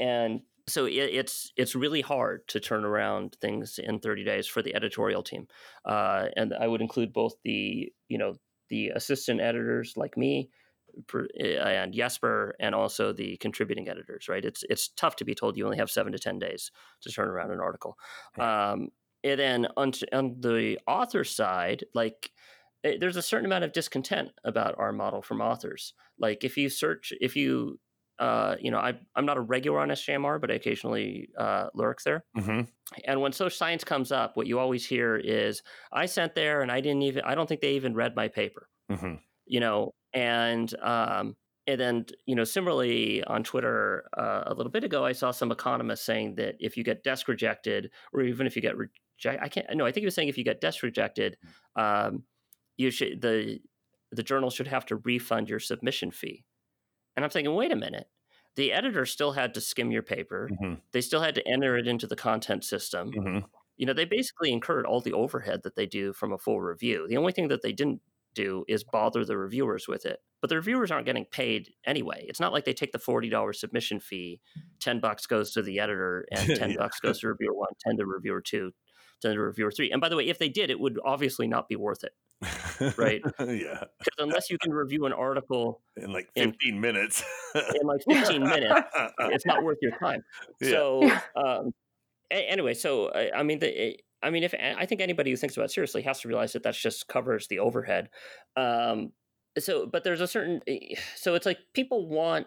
And 0.00 0.40
so 0.68 0.86
it, 0.86 0.92
it's 0.92 1.52
it's 1.56 1.74
really 1.74 2.00
hard 2.00 2.46
to 2.48 2.60
turn 2.60 2.84
around 2.84 3.36
things 3.40 3.78
in 3.82 4.00
30 4.00 4.24
days 4.24 4.46
for 4.46 4.62
the 4.62 4.74
editorial 4.74 5.22
team, 5.22 5.46
uh, 5.84 6.26
and 6.36 6.52
I 6.52 6.66
would 6.66 6.80
include 6.80 7.12
both 7.12 7.34
the 7.44 7.92
you 8.08 8.18
know 8.18 8.34
the 8.68 8.88
assistant 8.88 9.40
editors 9.40 9.94
like 9.96 10.16
me, 10.16 10.50
and 11.38 11.92
Jesper 11.92 12.54
and 12.60 12.74
also 12.74 13.12
the 13.12 13.36
contributing 13.38 13.88
editors, 13.88 14.28
right? 14.28 14.44
It's 14.44 14.64
it's 14.68 14.88
tough 14.88 15.16
to 15.16 15.24
be 15.24 15.34
told 15.34 15.56
you 15.56 15.64
only 15.64 15.78
have 15.78 15.90
seven 15.90 16.12
to 16.12 16.18
ten 16.18 16.38
days 16.38 16.70
to 17.02 17.10
turn 17.10 17.28
around 17.28 17.50
an 17.50 17.60
article. 17.60 17.96
Um, 18.38 18.88
and 19.24 19.40
then 19.40 19.66
on, 19.76 19.92
on 20.12 20.36
the 20.40 20.78
author 20.86 21.24
side, 21.24 21.84
like 21.94 22.30
eh, 22.84 22.96
there's 23.00 23.16
a 23.16 23.22
certain 23.22 23.46
amount 23.46 23.64
of 23.64 23.72
discontent 23.72 24.30
about 24.44 24.76
our 24.78 24.92
model 24.92 25.22
from 25.22 25.40
authors. 25.40 25.94
Like 26.18 26.44
if 26.44 26.56
you 26.56 26.68
search, 26.68 27.12
if 27.20 27.36
you 27.36 27.78
uh, 28.18 28.56
you 28.60 28.70
know, 28.70 28.78
I, 28.78 28.94
I'm 29.14 29.26
not 29.26 29.36
a 29.36 29.40
regular 29.40 29.78
on 29.78 29.90
SJMR, 29.90 30.40
but 30.40 30.50
I 30.50 30.54
occasionally 30.54 31.28
uh, 31.38 31.68
lurk 31.74 32.02
there. 32.02 32.24
Mm-hmm. 32.36 32.62
And 33.04 33.20
when 33.20 33.32
social 33.32 33.56
science 33.56 33.84
comes 33.84 34.10
up, 34.10 34.36
what 34.36 34.46
you 34.46 34.58
always 34.58 34.84
hear 34.84 35.16
is, 35.16 35.62
"I 35.92 36.06
sent 36.06 36.34
there, 36.34 36.62
and 36.62 36.72
I 36.72 36.80
didn't 36.80 37.02
even. 37.02 37.22
I 37.24 37.34
don't 37.34 37.48
think 37.48 37.60
they 37.60 37.74
even 37.74 37.94
read 37.94 38.16
my 38.16 38.28
paper." 38.28 38.68
Mm-hmm. 38.90 39.14
You 39.46 39.60
know, 39.60 39.94
and 40.12 40.72
um, 40.82 41.36
and 41.66 41.80
then 41.80 42.06
you 42.26 42.34
know 42.34 42.44
similarly 42.44 43.22
on 43.24 43.44
Twitter 43.44 44.08
uh, 44.16 44.44
a 44.46 44.54
little 44.54 44.72
bit 44.72 44.84
ago, 44.84 45.04
I 45.04 45.12
saw 45.12 45.30
some 45.30 45.52
economists 45.52 46.04
saying 46.04 46.36
that 46.36 46.56
if 46.60 46.76
you 46.76 46.84
get 46.84 47.04
desk 47.04 47.28
rejected, 47.28 47.90
or 48.12 48.22
even 48.22 48.46
if 48.46 48.56
you 48.56 48.62
get 48.62 48.76
rejected, 48.76 49.42
I 49.42 49.48
can't. 49.48 49.66
No, 49.74 49.84
I 49.84 49.92
think 49.92 50.02
he 50.02 50.06
was 50.06 50.14
saying 50.14 50.28
if 50.28 50.38
you 50.38 50.44
get 50.44 50.60
desk 50.60 50.82
rejected, 50.82 51.36
um, 51.76 52.24
you 52.76 52.90
should 52.90 53.20
the 53.20 53.60
the 54.10 54.22
journal 54.22 54.50
should 54.50 54.68
have 54.68 54.86
to 54.86 54.96
refund 54.96 55.48
your 55.48 55.60
submission 55.60 56.10
fee. 56.10 56.44
And 57.16 57.24
I'm 57.24 57.30
thinking, 57.30 57.54
wait 57.54 57.72
a 57.72 57.76
minute. 57.76 58.06
The 58.56 58.72
editor 58.72 59.04
still 59.06 59.32
had 59.32 59.54
to 59.54 59.60
skim 59.60 59.90
your 59.90 60.02
paper. 60.02 60.48
Mm-hmm. 60.52 60.74
They 60.92 61.00
still 61.00 61.20
had 61.20 61.34
to 61.34 61.46
enter 61.46 61.76
it 61.76 61.86
into 61.86 62.06
the 62.06 62.16
content 62.16 62.64
system. 62.64 63.12
Mm-hmm. 63.12 63.38
You 63.76 63.86
know, 63.86 63.92
they 63.92 64.04
basically 64.04 64.52
incurred 64.52 64.86
all 64.86 65.00
the 65.00 65.12
overhead 65.12 65.60
that 65.62 65.76
they 65.76 65.86
do 65.86 66.12
from 66.12 66.32
a 66.32 66.38
full 66.38 66.60
review. 66.60 67.06
The 67.08 67.16
only 67.16 67.32
thing 67.32 67.48
that 67.48 67.62
they 67.62 67.72
didn't 67.72 68.00
do 68.42 68.64
is 68.68 68.84
bother 68.84 69.24
the 69.24 69.36
reviewers 69.36 69.88
with 69.88 70.06
it. 70.06 70.20
But 70.40 70.50
the 70.50 70.56
reviewers 70.56 70.90
aren't 70.90 71.06
getting 71.06 71.24
paid 71.24 71.70
anyway. 71.84 72.24
It's 72.28 72.40
not 72.40 72.52
like 72.52 72.64
they 72.64 72.72
take 72.72 72.92
the 72.92 72.98
forty 72.98 73.28
dollars 73.28 73.60
submission 73.60 74.00
fee, 74.00 74.40
ten 74.80 75.00
bucks 75.00 75.26
goes 75.26 75.52
to 75.52 75.62
the 75.62 75.80
editor, 75.80 76.26
and 76.32 76.56
ten 76.56 76.70
yeah. 76.70 76.76
bucks 76.78 77.00
goes 77.00 77.20
to 77.20 77.28
reviewer 77.28 77.54
one, 77.54 77.70
ten 77.84 77.96
to 77.96 78.06
reviewer 78.06 78.40
two, 78.40 78.72
ten 79.20 79.34
to 79.34 79.40
reviewer 79.40 79.70
three. 79.70 79.90
And 79.90 80.00
by 80.00 80.08
the 80.08 80.16
way, 80.16 80.28
if 80.28 80.38
they 80.38 80.48
did, 80.48 80.70
it 80.70 80.78
would 80.78 80.98
obviously 81.04 81.48
not 81.48 81.68
be 81.68 81.76
worth 81.76 82.04
it. 82.04 82.12
right? 82.96 83.20
yeah. 83.40 83.84
Because 83.98 84.18
unless 84.18 84.48
you 84.48 84.58
can 84.58 84.72
review 84.72 85.06
an 85.06 85.12
article 85.12 85.80
in 85.96 86.12
like 86.12 86.28
15 86.36 86.54
in, 86.62 86.80
minutes, 86.80 87.24
in 87.54 87.84
like 87.84 88.00
15 88.08 88.42
minutes, 88.42 88.80
it's 89.18 89.46
not 89.46 89.64
worth 89.64 89.78
your 89.82 89.98
time. 89.98 90.22
Yeah. 90.60 90.70
So, 90.70 91.10
um, 91.36 91.72
anyway, 92.30 92.74
so 92.74 93.12
I 93.12 93.42
mean, 93.42 93.58
the, 93.58 93.98
I 94.22 94.30
mean, 94.30 94.42
if 94.42 94.54
I 94.54 94.84
think 94.86 95.00
anybody 95.00 95.30
who 95.30 95.36
thinks 95.36 95.56
about 95.56 95.66
it 95.66 95.72
seriously 95.72 96.02
has 96.02 96.20
to 96.20 96.28
realize 96.28 96.52
that 96.52 96.64
that 96.64 96.74
just 96.74 97.06
covers 97.08 97.46
the 97.46 97.60
overhead. 97.60 98.10
Um, 98.56 99.12
so, 99.58 99.86
but 99.86 100.04
there's 100.04 100.20
a 100.20 100.26
certain, 100.26 100.60
eh, 100.66 100.94
so 101.16 101.34
it's 101.34 101.46
like 101.46 101.58
people 101.72 102.08
want 102.08 102.46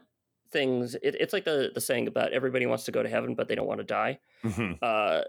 things. 0.51 0.95
It, 0.95 1.15
it's 1.19 1.33
like 1.33 1.45
the 1.45 1.71
the 1.73 1.81
saying 1.81 2.07
about 2.07 2.33
everybody 2.33 2.65
wants 2.65 2.83
to 2.85 2.91
go 2.91 3.01
to 3.01 3.09
heaven, 3.09 3.35
but 3.35 3.47
they 3.47 3.55
don't 3.55 3.67
want 3.67 3.79
to 3.79 3.85
die. 3.85 4.19
Mm-hmm. 4.43 4.73
Uh, 4.81 5.21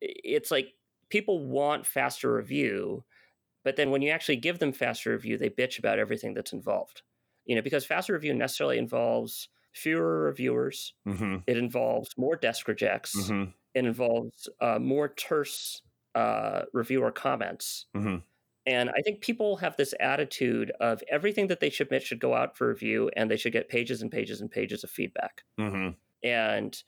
it's 0.00 0.50
like 0.50 0.74
people 1.08 1.44
want 1.44 1.86
faster 1.86 2.32
review, 2.32 3.04
but 3.64 3.76
then 3.76 3.90
when 3.90 4.02
you 4.02 4.10
actually 4.10 4.36
give 4.36 4.58
them 4.58 4.72
faster 4.72 5.10
review, 5.10 5.38
they 5.38 5.50
bitch 5.50 5.78
about 5.78 5.98
everything 5.98 6.34
that's 6.34 6.52
involved. 6.52 7.02
You 7.46 7.56
know, 7.56 7.62
because 7.62 7.84
faster 7.84 8.12
review 8.12 8.32
necessarily 8.32 8.78
involves 8.78 9.48
fewer 9.72 10.24
reviewers. 10.24 10.94
Mm-hmm. 11.06 11.38
It 11.46 11.56
involves 11.56 12.16
more 12.16 12.36
desk 12.36 12.68
rejects. 12.68 13.16
Mm-hmm. 13.16 13.50
It 13.74 13.84
involves 13.84 14.48
uh, 14.60 14.78
more 14.78 15.08
terse 15.08 15.82
uh, 16.14 16.62
reviewer 16.72 17.10
comments. 17.10 17.86
Mm-hmm. 17.96 18.16
And 18.66 18.90
I 18.90 19.02
think 19.02 19.20
people 19.20 19.56
have 19.56 19.76
this 19.76 19.92
attitude 20.00 20.72
of 20.80 21.02
everything 21.10 21.48
that 21.48 21.60
they 21.60 21.70
submit 21.70 22.02
should 22.02 22.20
go 22.20 22.34
out 22.34 22.56
for 22.56 22.68
review, 22.68 23.10
and 23.14 23.30
they 23.30 23.36
should 23.36 23.52
get 23.52 23.68
pages 23.68 24.00
and 24.00 24.10
pages 24.10 24.40
and 24.40 24.50
pages 24.50 24.84
of 24.84 24.90
feedback. 24.90 25.42
Mm-hmm. 25.60 25.90
And 26.26 26.82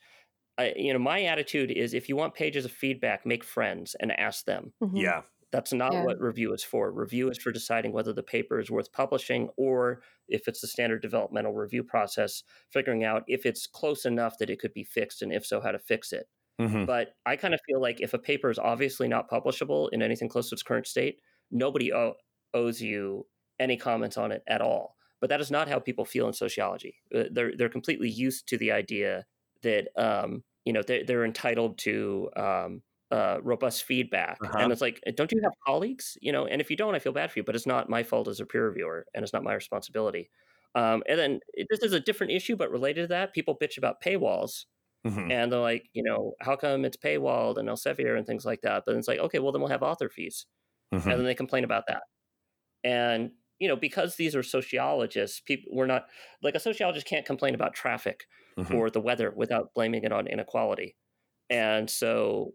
I, 0.57 0.73
you 0.75 0.91
know, 0.91 0.99
my 0.99 1.23
attitude 1.23 1.69
is 1.69 1.93
if 1.93 2.09
you 2.09 2.15
want 2.15 2.33
pages 2.33 2.65
of 2.65 2.71
feedback, 2.71 3.25
make 3.25 3.43
friends 3.43 3.95
and 3.99 4.11
ask 4.19 4.45
them. 4.45 4.73
Mm-hmm. 4.81 4.97
Yeah. 4.97 5.21
That's 5.51 5.71
not 5.71 5.93
yeah. 5.93 6.03
what 6.03 6.19
review 6.19 6.53
is 6.53 6.63
for. 6.63 6.91
Review 6.91 7.29
is 7.29 7.37
for 7.37 7.51
deciding 7.51 7.93
whether 7.93 8.11
the 8.11 8.23
paper 8.23 8.59
is 8.59 8.69
worth 8.69 8.91
publishing 8.91 9.49
or 9.55 10.01
if 10.27 10.47
it's 10.47 10.59
the 10.59 10.67
standard 10.67 11.01
developmental 11.01 11.53
review 11.53 11.83
process, 11.83 12.43
figuring 12.69 13.05
out 13.05 13.23
if 13.27 13.45
it's 13.45 13.65
close 13.65 14.05
enough 14.05 14.37
that 14.39 14.49
it 14.49 14.59
could 14.59 14.73
be 14.73 14.83
fixed 14.83 15.21
and 15.21 15.31
if 15.31 15.45
so, 15.45 15.61
how 15.61 15.71
to 15.71 15.79
fix 15.79 16.11
it. 16.11 16.27
Mm-hmm. 16.59 16.85
But 16.85 17.09
I 17.25 17.35
kind 17.35 17.53
of 17.53 17.59
feel 17.67 17.81
like 17.81 18.01
if 18.01 18.13
a 18.13 18.19
paper 18.19 18.49
is 18.49 18.59
obviously 18.59 19.07
not 19.07 19.29
publishable 19.29 19.89
in 19.91 20.01
anything 20.01 20.29
close 20.29 20.49
to 20.49 20.55
its 20.55 20.63
current 20.63 20.87
state, 20.87 21.19
nobody 21.51 21.93
o- 21.93 22.15
owes 22.53 22.81
you 22.81 23.25
any 23.59 23.77
comments 23.77 24.17
on 24.17 24.31
it 24.31 24.43
at 24.47 24.61
all. 24.61 24.95
But 25.19 25.29
that 25.29 25.41
is 25.41 25.51
not 25.51 25.67
how 25.67 25.79
people 25.79 26.05
feel 26.05 26.27
in 26.27 26.33
sociology. 26.33 26.95
Uh, 27.13 27.23
they're 27.31 27.55
they're 27.55 27.69
completely 27.69 28.09
used 28.09 28.47
to 28.49 28.57
the 28.57 28.71
idea 28.71 29.25
that 29.63 29.87
um, 29.95 30.43
you 30.65 30.73
know 30.73 30.83
they're, 30.83 31.03
they're 31.03 31.25
entitled 31.25 31.77
to 31.79 32.29
um, 32.35 32.81
uh, 33.09 33.37
robust 33.41 33.83
feedback, 33.83 34.37
uh-huh. 34.43 34.59
and 34.59 34.71
it's 34.71 34.81
like, 34.81 35.01
don't 35.15 35.31
you 35.31 35.41
have 35.43 35.53
colleagues? 35.65 36.17
You 36.21 36.31
know, 36.31 36.45
and 36.45 36.61
if 36.61 36.69
you 36.69 36.75
don't, 36.75 36.93
I 36.93 36.99
feel 36.99 37.13
bad 37.13 37.31
for 37.31 37.39
you. 37.39 37.43
But 37.43 37.55
it's 37.55 37.65
not 37.65 37.89
my 37.89 38.03
fault 38.03 38.27
as 38.27 38.39
a 38.39 38.45
peer 38.45 38.67
reviewer, 38.67 39.05
and 39.15 39.23
it's 39.23 39.33
not 39.33 39.43
my 39.43 39.53
responsibility. 39.53 40.29
Um, 40.75 41.01
and 41.09 41.17
then 41.17 41.39
this 41.71 41.79
is 41.81 41.93
a 41.93 41.99
different 41.99 42.33
issue, 42.33 42.55
but 42.55 42.69
related 42.69 43.03
to 43.03 43.07
that, 43.07 43.33
people 43.33 43.57
bitch 43.59 43.77
about 43.77 44.01
paywalls. 44.03 44.65
Mm-hmm. 45.07 45.31
And 45.31 45.51
they're 45.51 45.59
like, 45.59 45.89
you 45.93 46.03
know, 46.03 46.33
how 46.41 46.55
come 46.55 46.85
it's 46.85 46.97
paywalled 46.97 47.57
and 47.57 47.69
Elsevier 47.69 48.17
and 48.17 48.25
things 48.25 48.45
like 48.45 48.61
that? 48.61 48.83
But 48.85 48.95
it's 48.95 49.07
like, 49.07 49.19
okay, 49.19 49.39
well, 49.39 49.51
then 49.51 49.61
we'll 49.61 49.71
have 49.71 49.83
author 49.83 50.09
fees. 50.09 50.45
Mm-hmm. 50.93 51.09
And 51.09 51.19
then 51.19 51.25
they 51.25 51.35
complain 51.35 51.63
about 51.63 51.83
that. 51.87 52.03
And, 52.83 53.31
you 53.59 53.67
know, 53.67 53.75
because 53.75 54.15
these 54.15 54.35
are 54.35 54.43
sociologists, 54.43 55.41
people 55.41 55.71
we're 55.73 55.85
not 55.85 56.05
like 56.41 56.55
a 56.55 56.59
sociologist 56.59 57.07
can't 57.07 57.25
complain 57.25 57.55
about 57.55 57.73
traffic 57.73 58.25
mm-hmm. 58.57 58.75
or 58.75 58.89
the 58.89 59.01
weather 59.01 59.33
without 59.35 59.73
blaming 59.73 60.03
it 60.03 60.11
on 60.11 60.27
inequality. 60.27 60.95
And 61.49 61.89
so, 61.89 62.53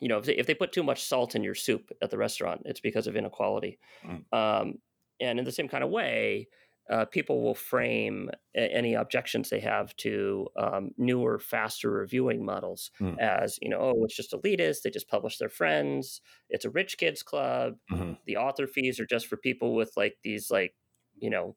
you 0.00 0.08
know, 0.08 0.18
if 0.18 0.24
they, 0.24 0.36
if 0.36 0.46
they 0.46 0.54
put 0.54 0.72
too 0.72 0.82
much 0.82 1.04
salt 1.04 1.34
in 1.34 1.42
your 1.42 1.54
soup 1.54 1.90
at 2.02 2.10
the 2.10 2.18
restaurant, 2.18 2.62
it's 2.64 2.80
because 2.80 3.06
of 3.06 3.16
inequality. 3.16 3.78
Mm. 4.04 4.22
Um, 4.32 4.74
and 5.20 5.38
in 5.38 5.44
the 5.44 5.52
same 5.52 5.68
kind 5.68 5.82
of 5.82 5.90
way, 5.90 6.48
uh, 6.90 7.04
people 7.04 7.42
will 7.42 7.54
frame 7.54 8.30
a- 8.56 8.72
any 8.72 8.94
objections 8.94 9.50
they 9.50 9.60
have 9.60 9.94
to 9.96 10.46
um, 10.56 10.90
newer, 10.96 11.38
faster 11.38 11.90
reviewing 11.90 12.44
models 12.44 12.90
mm. 13.00 13.18
as, 13.18 13.58
you 13.60 13.68
know, 13.68 13.78
oh, 13.80 14.04
it's 14.04 14.16
just 14.16 14.32
elitist. 14.32 14.82
They 14.82 14.90
just 14.90 15.08
publish 15.08 15.38
their 15.38 15.48
friends. 15.48 16.20
It's 16.48 16.64
a 16.64 16.70
rich 16.70 16.96
kids 16.98 17.22
club. 17.22 17.74
Mm-hmm. 17.90 18.12
The 18.26 18.36
author 18.36 18.66
fees 18.66 19.00
are 19.00 19.06
just 19.06 19.26
for 19.26 19.36
people 19.36 19.74
with 19.74 19.92
like 19.96 20.16
these, 20.22 20.50
like, 20.50 20.74
you 21.18 21.30
know, 21.30 21.56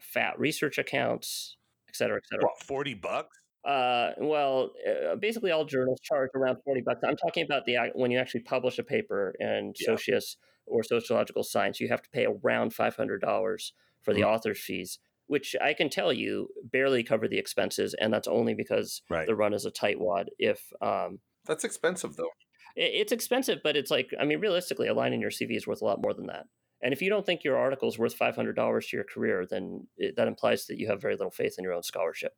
fat 0.00 0.38
research 0.38 0.78
accounts, 0.78 1.56
et 1.88 1.96
cetera, 1.96 2.16
et 2.16 2.24
cetera. 2.28 2.44
What, 2.44 2.62
40 2.64 2.94
bucks? 2.94 3.38
Uh, 3.64 4.10
well, 4.18 4.72
uh, 4.86 5.16
basically 5.16 5.50
all 5.50 5.64
journals 5.64 6.00
charge 6.00 6.30
around 6.34 6.58
40 6.64 6.82
bucks. 6.82 7.00
I'm 7.06 7.16
talking 7.16 7.44
about 7.44 7.64
the 7.64 7.76
when 7.94 8.10
you 8.10 8.18
actually 8.18 8.42
publish 8.42 8.78
a 8.78 8.82
paper 8.82 9.34
in 9.40 9.72
yeah. 9.78 9.86
Socius 9.86 10.36
or 10.66 10.82
sociological 10.82 11.42
science, 11.42 11.80
you 11.80 11.88
have 11.88 12.02
to 12.02 12.10
pay 12.10 12.26
around 12.26 12.74
$500 12.74 13.70
for 14.04 14.14
the 14.14 14.20
mm-hmm. 14.20 14.30
author's 14.30 14.60
fees, 14.60 14.98
which 15.26 15.56
I 15.62 15.74
can 15.74 15.90
tell 15.90 16.12
you 16.12 16.48
barely 16.62 17.02
cover 17.02 17.28
the 17.28 17.38
expenses, 17.38 17.94
and 17.98 18.12
that's 18.12 18.28
only 18.28 18.54
because 18.54 19.02
right. 19.10 19.26
the 19.26 19.34
run 19.34 19.54
is 19.54 19.64
a 19.64 19.70
tight 19.70 19.98
wad. 19.98 20.30
If 20.38 20.60
um, 20.80 21.18
that's 21.46 21.64
expensive, 21.64 22.16
though, 22.16 22.30
it's 22.76 23.12
expensive, 23.12 23.60
but 23.62 23.76
it's 23.76 23.90
like 23.90 24.10
I 24.20 24.24
mean, 24.24 24.40
realistically, 24.40 24.88
a 24.88 24.94
line 24.94 25.12
in 25.12 25.20
your 25.20 25.30
CV 25.30 25.56
is 25.56 25.66
worth 25.66 25.82
a 25.82 25.84
lot 25.84 26.02
more 26.02 26.14
than 26.14 26.26
that. 26.26 26.46
And 26.82 26.92
if 26.92 27.00
you 27.00 27.08
don't 27.08 27.24
think 27.24 27.44
your 27.44 27.56
article 27.56 27.88
is 27.88 27.98
worth 27.98 28.14
five 28.14 28.36
hundred 28.36 28.56
dollars 28.56 28.86
to 28.88 28.96
your 28.96 29.04
career, 29.04 29.46
then 29.48 29.86
it, 29.96 30.16
that 30.16 30.28
implies 30.28 30.66
that 30.66 30.78
you 30.78 30.88
have 30.88 31.00
very 31.00 31.16
little 31.16 31.30
faith 31.30 31.54
in 31.58 31.64
your 31.64 31.72
own 31.72 31.82
scholarship. 31.82 32.32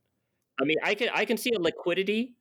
I 0.60 0.64
mean, 0.64 0.76
I 0.82 0.94
can 0.94 1.08
I 1.12 1.24
can 1.24 1.36
see 1.36 1.52
a 1.52 1.60
liquidity 1.60 2.34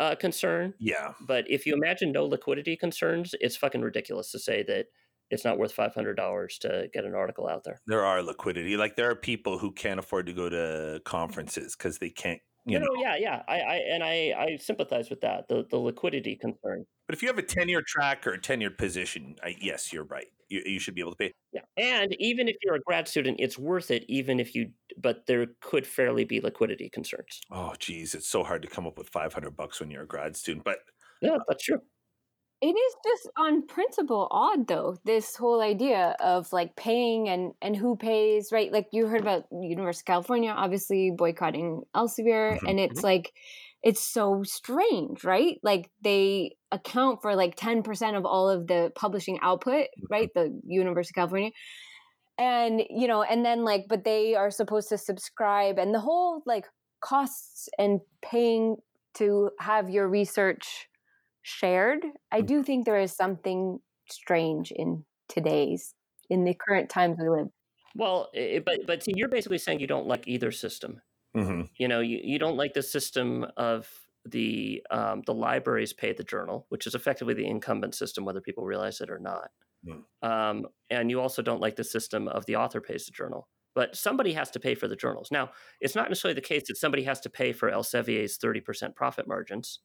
uh, 0.00 0.14
concern. 0.16 0.74
Yeah. 0.78 1.12
But 1.20 1.44
if 1.48 1.66
you 1.66 1.74
imagine 1.74 2.12
no 2.12 2.24
liquidity 2.24 2.76
concerns, 2.76 3.34
it's 3.40 3.56
fucking 3.56 3.82
ridiculous 3.82 4.30
to 4.32 4.38
say 4.38 4.62
that 4.64 4.86
it's 5.34 5.44
not 5.44 5.58
worth 5.58 5.72
five 5.72 5.94
hundred 5.94 6.14
dollars 6.14 6.58
to 6.58 6.88
get 6.94 7.04
an 7.04 7.14
article 7.14 7.48
out 7.48 7.64
there. 7.64 7.80
There 7.86 8.04
are 8.04 8.22
liquidity. 8.22 8.76
Like 8.76 8.96
there 8.96 9.10
are 9.10 9.16
people 9.16 9.58
who 9.58 9.72
can't 9.72 9.98
afford 9.98 10.26
to 10.26 10.32
go 10.32 10.48
to 10.48 10.56
mm-hmm. 10.56 10.96
conferences 11.04 11.76
because 11.76 11.98
they 11.98 12.10
can't. 12.10 12.40
You 12.66 12.78
no, 12.78 12.86
know. 12.86 13.02
yeah, 13.02 13.16
yeah. 13.16 13.42
I, 13.46 13.60
I 13.60 13.74
and 13.92 14.02
I, 14.02 14.32
I 14.38 14.56
sympathize 14.56 15.10
with 15.10 15.20
that. 15.20 15.48
The 15.48 15.66
the 15.70 15.76
liquidity 15.76 16.36
concern. 16.36 16.86
But 17.06 17.14
if 17.14 17.20
you 17.20 17.28
have 17.28 17.36
a 17.36 17.42
ten-year 17.42 17.82
track 17.86 18.26
or 18.26 18.32
a 18.32 18.40
ten-year 18.40 18.70
position, 18.70 19.36
I, 19.44 19.54
yes, 19.60 19.92
you're 19.92 20.04
right. 20.04 20.28
You, 20.48 20.62
you 20.64 20.78
should 20.78 20.94
be 20.94 21.02
able 21.02 21.10
to 21.10 21.16
pay. 21.16 21.32
Yeah, 21.52 21.60
and 21.76 22.16
even 22.18 22.48
if 22.48 22.56
you're 22.62 22.76
a 22.76 22.80
grad 22.80 23.06
student, 23.06 23.36
it's 23.38 23.58
worth 23.58 23.90
it. 23.90 24.06
Even 24.08 24.40
if 24.40 24.54
you, 24.54 24.70
but 24.96 25.26
there 25.26 25.46
could 25.60 25.86
fairly 25.86 26.24
be 26.24 26.40
liquidity 26.40 26.88
concerns. 26.88 27.42
Oh, 27.50 27.74
geez, 27.78 28.14
it's 28.14 28.30
so 28.30 28.42
hard 28.42 28.62
to 28.62 28.68
come 28.68 28.86
up 28.86 28.96
with 28.96 29.10
five 29.10 29.34
hundred 29.34 29.56
bucks 29.56 29.80
when 29.80 29.90
you're 29.90 30.04
a 30.04 30.06
grad 30.06 30.34
student. 30.34 30.64
But 30.64 30.78
yeah, 31.20 31.36
that's 31.46 31.64
true. 31.64 31.80
It 32.64 32.74
is 32.78 32.94
just 33.04 33.28
on 33.36 33.66
principle 33.66 34.26
odd 34.30 34.66
though, 34.66 34.96
this 35.04 35.36
whole 35.36 35.60
idea 35.60 36.16
of 36.18 36.50
like 36.50 36.74
paying 36.76 37.28
and 37.28 37.52
and 37.60 37.76
who 37.76 37.94
pays, 37.94 38.52
right? 38.52 38.72
Like 38.72 38.86
you 38.90 39.06
heard 39.06 39.20
about 39.20 39.44
University 39.52 40.00
of 40.00 40.06
California 40.06 40.50
obviously 40.50 41.10
boycotting 41.10 41.82
Elsevier 41.94 42.54
mm-hmm. 42.54 42.66
and 42.66 42.80
it's 42.80 43.00
mm-hmm. 43.00 43.06
like 43.06 43.34
it's 43.82 44.02
so 44.02 44.44
strange, 44.44 45.24
right? 45.24 45.60
Like 45.62 45.90
they 46.00 46.56
account 46.72 47.20
for 47.20 47.36
like 47.36 47.54
10% 47.54 48.16
of 48.16 48.24
all 48.24 48.48
of 48.48 48.66
the 48.66 48.90
publishing 48.94 49.38
output, 49.42 49.84
mm-hmm. 49.84 50.06
right? 50.08 50.30
The 50.34 50.58
University 50.66 51.12
of 51.12 51.16
California. 51.16 51.50
And 52.38 52.82
you 52.88 53.08
know, 53.08 53.22
and 53.22 53.44
then 53.44 53.64
like 53.64 53.88
but 53.90 54.04
they 54.04 54.36
are 54.36 54.50
supposed 54.50 54.88
to 54.88 54.96
subscribe 54.96 55.78
and 55.78 55.92
the 55.92 56.00
whole 56.00 56.42
like 56.46 56.64
costs 57.02 57.68
and 57.78 58.00
paying 58.22 58.76
to 59.16 59.50
have 59.60 59.90
your 59.90 60.08
research 60.08 60.88
shared, 61.44 62.04
I 62.32 62.40
mm. 62.40 62.46
do 62.46 62.62
think 62.64 62.84
there 62.84 62.98
is 62.98 63.12
something 63.12 63.78
strange 64.10 64.72
in 64.72 65.04
today's 65.28 65.94
in 66.28 66.44
the 66.44 66.54
current 66.54 66.90
times 66.90 67.18
we 67.20 67.28
live. 67.28 67.48
Well, 67.94 68.30
it, 68.32 68.64
but 68.64 68.86
but 68.86 69.04
see, 69.04 69.12
you're 69.14 69.28
basically 69.28 69.58
saying 69.58 69.78
you 69.78 69.86
don't 69.86 70.08
like 70.08 70.26
either 70.26 70.50
system. 70.50 71.00
Mm-hmm. 71.36 71.62
You 71.76 71.88
know, 71.88 72.00
you, 72.00 72.18
you 72.22 72.38
don't 72.38 72.56
like 72.56 72.74
the 72.74 72.82
system 72.82 73.46
of 73.56 73.88
the 74.24 74.82
um, 74.90 75.22
the 75.26 75.34
libraries 75.34 75.92
pay 75.92 76.12
the 76.12 76.24
journal, 76.24 76.66
which 76.70 76.86
is 76.86 76.94
effectively 76.94 77.34
the 77.34 77.46
incumbent 77.46 77.94
system, 77.94 78.24
whether 78.24 78.40
people 78.40 78.64
realize 78.64 79.00
it 79.00 79.10
or 79.10 79.18
not. 79.18 79.50
Mm. 79.86 80.28
Um, 80.28 80.66
and 80.90 81.10
you 81.10 81.20
also 81.20 81.42
don't 81.42 81.60
like 81.60 81.76
the 81.76 81.84
system 81.84 82.26
of 82.26 82.46
the 82.46 82.56
author 82.56 82.80
pays 82.80 83.06
the 83.06 83.12
journal. 83.12 83.48
But 83.74 83.96
somebody 83.96 84.32
has 84.32 84.50
to 84.52 84.60
pay 84.60 84.76
for 84.76 84.86
the 84.86 84.96
journals. 84.96 85.30
Now, 85.32 85.50
it's 85.80 85.96
not 85.96 86.08
necessarily 86.08 86.34
the 86.34 86.40
case 86.40 86.62
that 86.68 86.76
somebody 86.76 87.02
has 87.04 87.20
to 87.22 87.30
pay 87.30 87.52
for 87.52 87.68
Elsevier's 87.68 88.38
30% 88.38 88.94
profit 88.94 89.26
margins. 89.26 89.80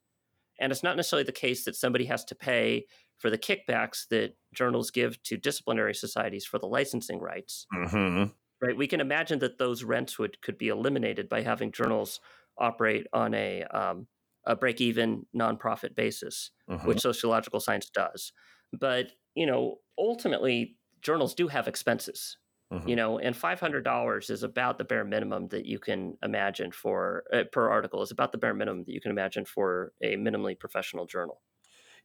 And 0.59 0.71
it's 0.71 0.83
not 0.83 0.95
necessarily 0.95 1.23
the 1.23 1.31
case 1.31 1.63
that 1.65 1.75
somebody 1.75 2.05
has 2.05 2.23
to 2.25 2.35
pay 2.35 2.85
for 3.17 3.29
the 3.29 3.37
kickbacks 3.37 4.07
that 4.09 4.35
journals 4.53 4.91
give 4.91 5.21
to 5.23 5.37
disciplinary 5.37 5.93
societies 5.93 6.45
for 6.45 6.57
the 6.59 6.67
licensing 6.67 7.19
rights. 7.19 7.65
Mm-hmm. 7.73 8.31
Right? 8.61 8.77
We 8.77 8.87
can 8.87 9.01
imagine 9.01 9.39
that 9.39 9.57
those 9.57 9.83
rents 9.83 10.19
would 10.19 10.41
could 10.41 10.57
be 10.57 10.67
eliminated 10.67 11.29
by 11.29 11.41
having 11.41 11.71
journals 11.71 12.19
operate 12.57 13.07
on 13.13 13.33
a 13.33 13.63
um, 13.63 14.07
a 14.45 14.55
break 14.55 14.81
even 14.81 15.25
nonprofit 15.35 15.95
basis, 15.95 16.51
mm-hmm. 16.69 16.87
which 16.87 16.99
sociological 16.99 17.59
science 17.59 17.89
does. 17.89 18.33
But 18.77 19.11
you 19.35 19.45
know, 19.45 19.77
ultimately, 19.97 20.77
journals 21.01 21.33
do 21.33 21.47
have 21.47 21.67
expenses. 21.67 22.37
Mm-hmm. 22.71 22.87
You 22.87 22.95
know, 22.95 23.17
and 23.17 23.35
five 23.35 23.59
hundred 23.59 23.83
dollars 23.83 24.29
is 24.29 24.43
about 24.43 24.77
the 24.77 24.83
bare 24.83 25.03
minimum 25.03 25.47
that 25.47 25.65
you 25.65 25.79
can 25.79 26.15
imagine 26.21 26.71
for 26.71 27.23
uh, 27.33 27.43
per 27.51 27.67
article 27.67 28.03
is 28.03 28.11
about 28.11 28.31
the 28.31 28.37
bare 28.37 28.53
minimum 28.53 28.83
that 28.85 28.93
you 28.93 29.01
can 29.01 29.09
imagine 29.09 29.43
for 29.45 29.91
a 30.03 30.15
minimally 30.15 30.57
professional 30.57 31.07
journal. 31.07 31.41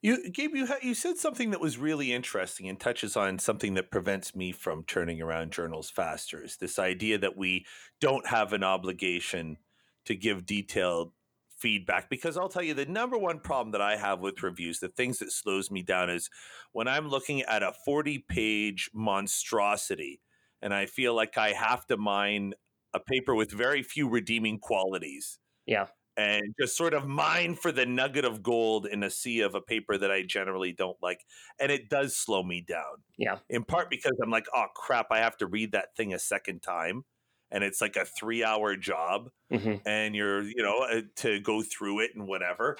You, 0.01 0.31
Gabe, 0.31 0.55
you, 0.55 0.67
ha- 0.67 0.79
you 0.83 0.93
said 0.93 1.17
something 1.17 1.51
that 1.51 1.63
was 1.63 1.79
really 1.79 2.13
interesting 2.13 2.69
and 2.69 2.79
touches 2.79 3.17
on 3.17 3.39
something 3.39 3.73
that 3.75 3.91
prevents 3.91 4.37
me 4.37 4.53
from 4.53 4.85
turning 4.85 5.23
around 5.23 5.53
journals 5.53 5.89
faster. 5.89 6.45
Is 6.45 6.59
this 6.59 6.79
idea 6.79 7.17
that 7.19 7.39
we 7.39 7.65
don't 8.03 8.27
have 8.27 8.53
an 8.53 8.63
obligation 8.63 9.57
to 10.05 10.15
give 10.15 10.45
detailed 10.45 11.13
feedback? 11.59 12.11
Because 12.11 12.37
I'll 12.37 12.51
tell 12.51 12.63
you, 12.63 12.75
the 12.75 12.85
number 12.85 13.17
one 13.17 13.41
problem 13.41 13.73
that 13.73 13.81
I 13.81 13.97
have 13.97 14.21
with 14.21 14.43
reviews, 14.43 14.79
the 14.79 14.89
things 14.89 15.21
that 15.21 15.33
slows 15.33 15.71
me 15.71 15.83
down, 15.83 16.11
is 16.11 16.29
when 16.73 16.87
I'm 16.87 17.09
looking 17.09 17.41
at 17.41 17.63
a 17.63 17.73
40 17.87 18.27
page 18.29 18.91
monstrosity 18.93 20.21
and 20.65 20.75
I 20.75 20.87
feel 20.87 21.15
like 21.15 21.39
I 21.39 21.53
have 21.53 21.87
to 21.87 21.97
mine 21.97 22.55
a 22.93 22.99
paper 22.99 23.37
with 23.37 23.53
very 23.53 23.85
few 23.85 24.09
redeeming 24.09 24.59
qualities. 24.59 25.39
Yeah 25.67 25.87
and 26.17 26.55
just 26.61 26.77
sort 26.77 26.95
of 26.95 27.07
mine 27.07 27.55
for 27.55 27.73
the 27.73 27.87
nugget 27.87 28.25
of 28.25 28.43
gold 28.43 28.87
in 28.87 29.03
a 29.03 29.11
sea 29.11 29.41
of 29.41 29.55
a 29.55 29.61
paper 29.61 29.99
that 29.99 30.11
I 30.11 30.23
generally 30.23 30.73
don't 30.73 30.97
like. 31.03 31.25
And 31.59 31.73
it 31.73 31.89
does 31.89 32.17
slow 32.17 32.43
me 32.43 32.61
down. 32.61 33.03
Yeah. 33.19 33.39
In 33.49 33.65
part 33.65 33.91
because 33.91 34.13
I'm 34.23 34.31
like, 34.31 34.47
oh 34.55 34.67
crap, 34.75 35.07
I 35.11 35.19
have 35.19 35.37
to 35.39 35.47
read 35.47 35.73
that 35.73 35.97
thing 35.97 36.15
a 36.15 36.19
second 36.19 36.63
time. 36.63 37.05
And 37.51 37.63
it's 37.63 37.81
like 37.81 37.97
a 37.97 38.05
three 38.05 38.45
hour 38.45 38.77
job. 38.77 39.31
Mm-hmm. 39.53 39.87
And 39.87 40.15
you're, 40.15 40.43
you 40.43 40.63
know, 40.63 40.87
uh, 40.91 41.03
to 41.17 41.41
go 41.41 41.63
through 41.63 42.01
it 42.01 42.13
and 42.15 42.27
whatever. 42.29 42.77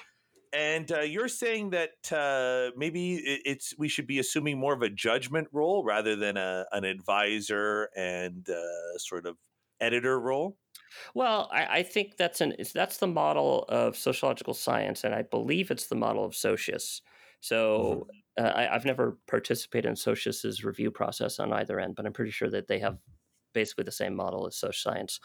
And 0.55 0.89
uh, 0.91 1.01
you're 1.01 1.27
saying 1.27 1.71
that 1.71 2.11
uh, 2.13 2.71
maybe 2.77 3.15
it's 3.17 3.73
we 3.77 3.89
should 3.89 4.07
be 4.07 4.19
assuming 4.19 4.57
more 4.57 4.73
of 4.73 4.81
a 4.81 4.89
judgment 4.89 5.49
role 5.51 5.83
rather 5.83 6.15
than 6.15 6.37
a, 6.37 6.65
an 6.71 6.85
advisor 6.85 7.89
and 7.95 8.47
uh, 8.49 8.97
sort 8.97 9.25
of 9.25 9.35
editor 9.81 10.17
role. 10.19 10.57
Well, 11.13 11.49
I, 11.51 11.79
I, 11.79 11.83
think 11.83 12.15
that's 12.15 12.39
an 12.39 12.55
that's 12.73 12.97
the 12.97 13.07
model 13.07 13.65
of 13.67 13.97
sociological 13.97 14.53
science, 14.53 15.03
and 15.03 15.13
I 15.13 15.23
believe 15.23 15.71
it's 15.71 15.87
the 15.87 15.95
model 15.95 16.23
of 16.23 16.35
Socius. 16.35 17.01
So 17.41 18.07
mm-hmm. 18.39 18.45
uh, 18.45 18.51
I, 18.55 18.73
have 18.73 18.85
never 18.85 19.17
participated 19.27 19.89
in 19.89 19.95
Socius's 19.97 20.63
review 20.63 20.89
process 20.89 21.39
on 21.39 21.51
either 21.51 21.79
end, 21.79 21.95
but 21.95 22.05
I'm 22.05 22.13
pretty 22.13 22.31
sure 22.31 22.49
that 22.49 22.67
they 22.67 22.79
have 22.79 22.97
basically 23.53 23.83
the 23.83 23.91
same 23.91 24.15
model 24.15 24.47
as 24.47 24.55
social 24.55 24.91
science. 24.91 25.19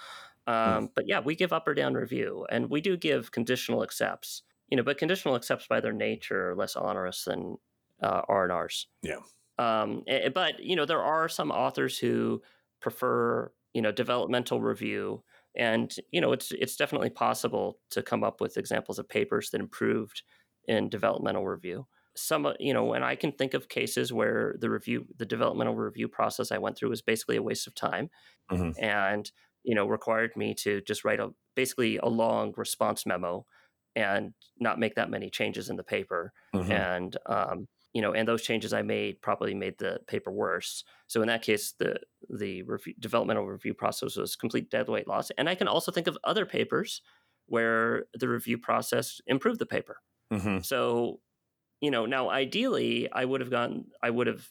Um, 0.47 0.55
mm-hmm. 0.55 0.85
But 0.97 1.07
yeah, 1.07 1.21
we 1.21 1.37
give 1.37 1.53
up 1.53 1.69
or 1.69 1.75
down 1.75 1.95
review, 1.95 2.47
and 2.51 2.69
we 2.69 2.81
do 2.81 2.97
give 2.97 3.31
conditional 3.31 3.85
accepts. 3.85 4.43
You 4.71 4.77
know, 4.77 4.83
but 4.83 4.99
conditional 4.99 5.35
accepts 5.35 5.67
by 5.67 5.81
their 5.81 5.93
nature 5.93 6.51
are 6.51 6.57
less 6.57 6.77
onerous 6.77 7.25
than 7.25 7.57
uh, 8.03 8.23
R 8.29 8.45
and 8.45 8.53
R's. 8.53 8.87
Yeah. 9.03 9.19
Um, 9.59 10.05
but 10.33 10.61
you 10.61 10.77
know, 10.77 10.87
there 10.87 11.03
are 11.03 11.29
some 11.29 11.51
authors 11.51 11.99
who 11.99 12.43
prefer 12.81 13.51
you 13.75 13.83
know 13.83 13.93
developmental 13.93 14.61
review 14.61 15.23
and 15.57 15.95
you 16.11 16.21
know, 16.21 16.33
it's 16.33 16.53
it's 16.53 16.77
definitely 16.77 17.11
possible 17.11 17.79
to 17.91 18.03
come 18.03 18.23
up 18.23 18.41
with 18.41 18.57
examples 18.57 18.99
of 18.99 19.09
papers 19.09 19.51
that 19.51 19.61
improved 19.61 20.23
in 20.67 20.89
developmental 20.89 21.47
review. 21.47 21.87
Some, 22.17 22.53
you 22.59 22.75
know, 22.75 22.93
and 22.93 23.05
I 23.05 23.17
can 23.17 23.33
think 23.33 23.55
of 23.55 23.69
cases 23.69 24.13
where 24.13 24.55
the 24.61 24.69
review, 24.69 25.07
the 25.17 25.27
developmental 25.27 25.75
review 25.75 26.09
process 26.09 26.53
I 26.53 26.59
went 26.59 26.77
through 26.77 26.91
was 26.91 27.03
basically 27.03 27.37
a 27.37 27.43
waste 27.43 27.67
of 27.67 27.75
time, 27.75 28.11
mm-hmm. 28.51 28.73
and 28.83 29.31
you 29.63 29.75
know, 29.75 29.87
required 29.87 30.37
me 30.37 30.55
to 30.55 30.81
just 30.83 31.05
write 31.05 31.21
a 31.21 31.31
basically 31.55 31.99
a 31.99 32.09
long 32.09 32.55
response 32.57 33.05
memo 33.05 33.45
and 33.97 34.33
not 34.59 34.79
make 34.79 34.95
that 34.95 35.11
many 35.11 35.31
changes 35.31 35.69
in 35.69 35.77
the 35.77 35.83
paper. 35.83 36.33
Mm-hmm. 36.55 36.73
And 36.73 37.17
um, 37.27 37.69
you 37.93 38.03
know, 38.03 38.13
and 38.13 38.27
those 38.29 38.43
changes 38.43 38.73
I 38.73 38.83
made 38.83 39.21
probably 39.21 39.55
made 39.55 39.79
the 39.79 39.99
paper 40.07 40.31
worse. 40.31 40.85
So 41.09 41.23
in 41.23 41.29
that 41.29 41.43
case, 41.43 41.75
the 41.79 41.97
the 42.29 42.63
review, 42.63 42.95
developmental 43.01 43.47
review 43.47 43.75
process 43.75 44.17
was 44.17 44.37
complete 44.37 44.71
deadweight 44.71 45.09
loss. 45.09 45.31
And 45.37 45.49
I 45.49 45.55
can 45.55 45.67
also 45.67 45.91
think 45.91 46.07
of 46.07 46.17
other 46.23 46.47
papers 46.47 47.03
where 47.47 48.05
the 48.15 48.29
review 48.29 48.59
process 48.59 49.21
improved 49.27 49.59
the 49.59 49.67
paper. 49.67 49.97
Mm-hmm. 50.33 50.61
So, 50.61 51.21
you 51.81 51.91
know, 51.91 52.07
now 52.07 52.31
ideally, 52.31 53.09
I 53.11 53.25
would 53.25 53.41
have 53.41 53.51
gone, 53.51 53.87
I 54.01 54.11
would 54.11 54.29
have 54.29 54.49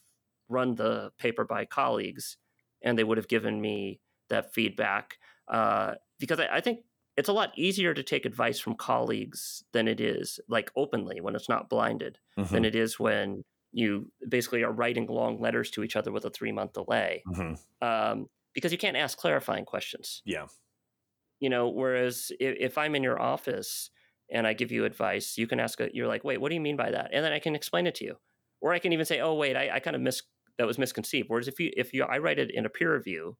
run 0.49 0.75
the 0.75 1.11
paper 1.17 1.45
by 1.45 1.63
colleagues, 1.63 2.35
and 2.81 2.99
they 2.99 3.05
would 3.05 3.17
have 3.17 3.29
given 3.29 3.61
me 3.61 4.01
that 4.29 4.53
feedback 4.53 5.17
uh, 5.47 5.95
because 6.19 6.41
I, 6.41 6.57
I 6.57 6.61
think 6.61 6.79
it's 7.19 7.29
a 7.29 7.33
lot 7.33 7.51
easier 7.57 7.93
to 7.93 8.01
take 8.01 8.25
advice 8.25 8.59
from 8.59 8.75
colleagues 8.75 9.63
than 9.73 9.87
it 9.87 9.99
is 9.99 10.39
like 10.47 10.71
openly 10.77 11.19
when 11.19 11.35
it's 11.35 11.49
not 11.49 11.69
blinded 11.69 12.17
mm-hmm. 12.37 12.53
than 12.53 12.63
it 12.63 12.75
is 12.75 12.97
when 12.97 13.43
you 13.73 14.09
basically 14.27 14.63
are 14.63 14.71
writing 14.71 15.05
long 15.05 15.39
letters 15.39 15.69
to 15.71 15.83
each 15.83 15.97
other 15.97 16.11
with 16.11 16.23
a 16.23 16.29
three 16.29 16.53
month 16.53 16.73
delay 16.73 17.21
mm-hmm. 17.27 17.87
um, 17.87 18.27
because 18.53 18.71
you 18.71 18.77
can't 18.77 18.95
ask 18.95 19.17
clarifying 19.17 19.65
questions. 19.65 20.21
Yeah. 20.25 20.47
You 21.41 21.49
know 21.49 21.69
whereas 21.69 22.31
if, 22.39 22.55
if, 22.59 22.77
i'm 22.77 22.95
in 22.95 23.03
your 23.03 23.21
office 23.21 23.91
and 24.31 24.45
i 24.45 24.53
give 24.53 24.71
you 24.71 24.83
advice 24.83 25.37
you 25.37 25.47
can 25.47 25.59
ask 25.59 25.79
a, 25.79 25.89
you're 25.93 26.07
like 26.07 26.23
wait 26.23 26.41
what 26.41 26.49
do 26.49 26.55
you 26.55 26.61
mean 26.61 26.77
by 26.77 26.91
that? 26.91 27.11
And 27.13 27.23
then 27.23 27.33
i 27.33 27.39
can 27.39 27.55
explain 27.55 27.85
it 27.85 27.95
to 27.95 28.05
you. 28.05 28.15
Or 28.61 28.73
i 28.73 28.79
can 28.79 28.93
even 28.93 29.05
say 29.05 29.19
oh 29.19 29.35
wait 29.35 29.55
i, 29.55 29.69
I 29.75 29.79
kind 29.79 29.95
of 29.95 30.01
mis 30.01 30.21
that 30.57 30.67
was 30.67 30.77
misconceived. 30.77 31.29
Whereas 31.29 31.47
if 31.47 31.59
you 31.59 31.71
if 31.75 31.93
you 31.93 32.03
i 32.03 32.17
write 32.17 32.39
it 32.39 32.51
in 32.53 32.65
a 32.65 32.69
peer 32.69 32.93
review 32.93 33.37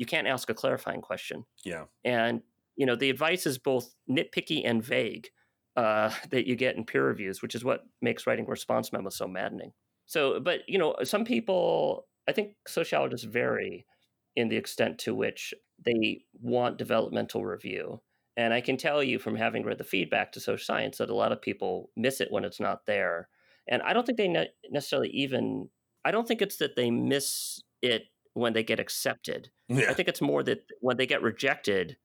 you 0.00 0.06
can't 0.06 0.26
ask 0.26 0.48
a 0.48 0.54
clarifying 0.54 1.02
question. 1.02 1.44
Yeah. 1.62 1.84
And 2.04 2.40
you 2.80 2.86
know 2.86 2.96
the 2.96 3.10
advice 3.10 3.44
is 3.44 3.58
both 3.58 3.94
nitpicky 4.10 4.62
and 4.64 4.82
vague 4.82 5.28
uh, 5.76 6.10
that 6.30 6.46
you 6.46 6.56
get 6.56 6.76
in 6.76 6.84
peer 6.84 7.04
reviews, 7.04 7.42
which 7.42 7.54
is 7.54 7.62
what 7.62 7.84
makes 8.00 8.26
writing 8.26 8.46
response 8.46 8.90
memos 8.90 9.16
so 9.18 9.28
maddening. 9.28 9.72
So, 10.06 10.40
but 10.40 10.60
you 10.66 10.78
know, 10.78 10.96
some 11.04 11.26
people, 11.26 12.06
I 12.26 12.32
think 12.32 12.54
sociologists 12.66 13.26
vary 13.26 13.84
in 14.34 14.48
the 14.48 14.56
extent 14.56 14.96
to 15.00 15.14
which 15.14 15.52
they 15.84 16.22
want 16.40 16.78
developmental 16.78 17.44
review. 17.44 18.00
And 18.34 18.54
I 18.54 18.62
can 18.62 18.78
tell 18.78 19.02
you 19.02 19.18
from 19.18 19.36
having 19.36 19.62
read 19.62 19.76
the 19.76 19.84
feedback 19.84 20.32
to 20.32 20.40
social 20.40 20.64
science 20.64 20.96
that 20.98 21.10
a 21.10 21.14
lot 21.14 21.32
of 21.32 21.42
people 21.42 21.90
miss 21.98 22.22
it 22.22 22.32
when 22.32 22.44
it's 22.44 22.60
not 22.60 22.86
there. 22.86 23.28
And 23.68 23.82
I 23.82 23.92
don't 23.92 24.06
think 24.06 24.16
they 24.16 24.28
ne- 24.28 24.54
necessarily 24.70 25.10
even, 25.10 25.68
I 26.02 26.12
don't 26.12 26.26
think 26.26 26.40
it's 26.40 26.56
that 26.56 26.76
they 26.76 26.90
miss 26.90 27.60
it 27.82 28.04
when 28.32 28.54
they 28.54 28.62
get 28.62 28.80
accepted. 28.80 29.50
Yeah. 29.68 29.90
I 29.90 29.92
think 29.92 30.08
it's 30.08 30.22
more 30.22 30.42
that 30.44 30.64
when 30.80 30.96
they 30.96 31.06
get 31.06 31.20
rejected, 31.20 31.98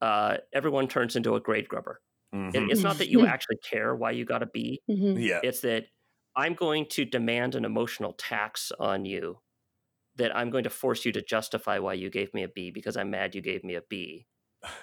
uh, 0.00 0.36
everyone 0.52 0.88
turns 0.88 1.16
into 1.16 1.34
a 1.34 1.40
grade 1.40 1.68
grubber. 1.68 2.00
Mm-hmm. 2.34 2.70
it's 2.70 2.82
not 2.82 2.98
that 2.98 3.08
you 3.08 3.24
actually 3.24 3.56
care 3.58 3.94
why 3.94 4.10
you 4.10 4.24
got 4.24 4.42
a 4.42 4.46
B. 4.46 4.82
Mm-hmm. 4.90 5.18
Yeah. 5.18 5.40
It's 5.42 5.60
that 5.60 5.86
I'm 6.34 6.54
going 6.54 6.86
to 6.90 7.04
demand 7.04 7.54
an 7.54 7.64
emotional 7.64 8.12
tax 8.12 8.72
on 8.78 9.06
you 9.06 9.38
that 10.16 10.36
I'm 10.36 10.50
going 10.50 10.64
to 10.64 10.70
force 10.70 11.04
you 11.04 11.12
to 11.12 11.22
justify 11.22 11.78
why 11.78 11.94
you 11.94 12.10
gave 12.10 12.34
me 12.34 12.42
a 12.42 12.48
B 12.48 12.70
because 12.70 12.96
I'm 12.96 13.10
mad 13.10 13.34
you 13.34 13.40
gave 13.40 13.64
me 13.64 13.74
a 13.74 13.82
B. 13.88 14.26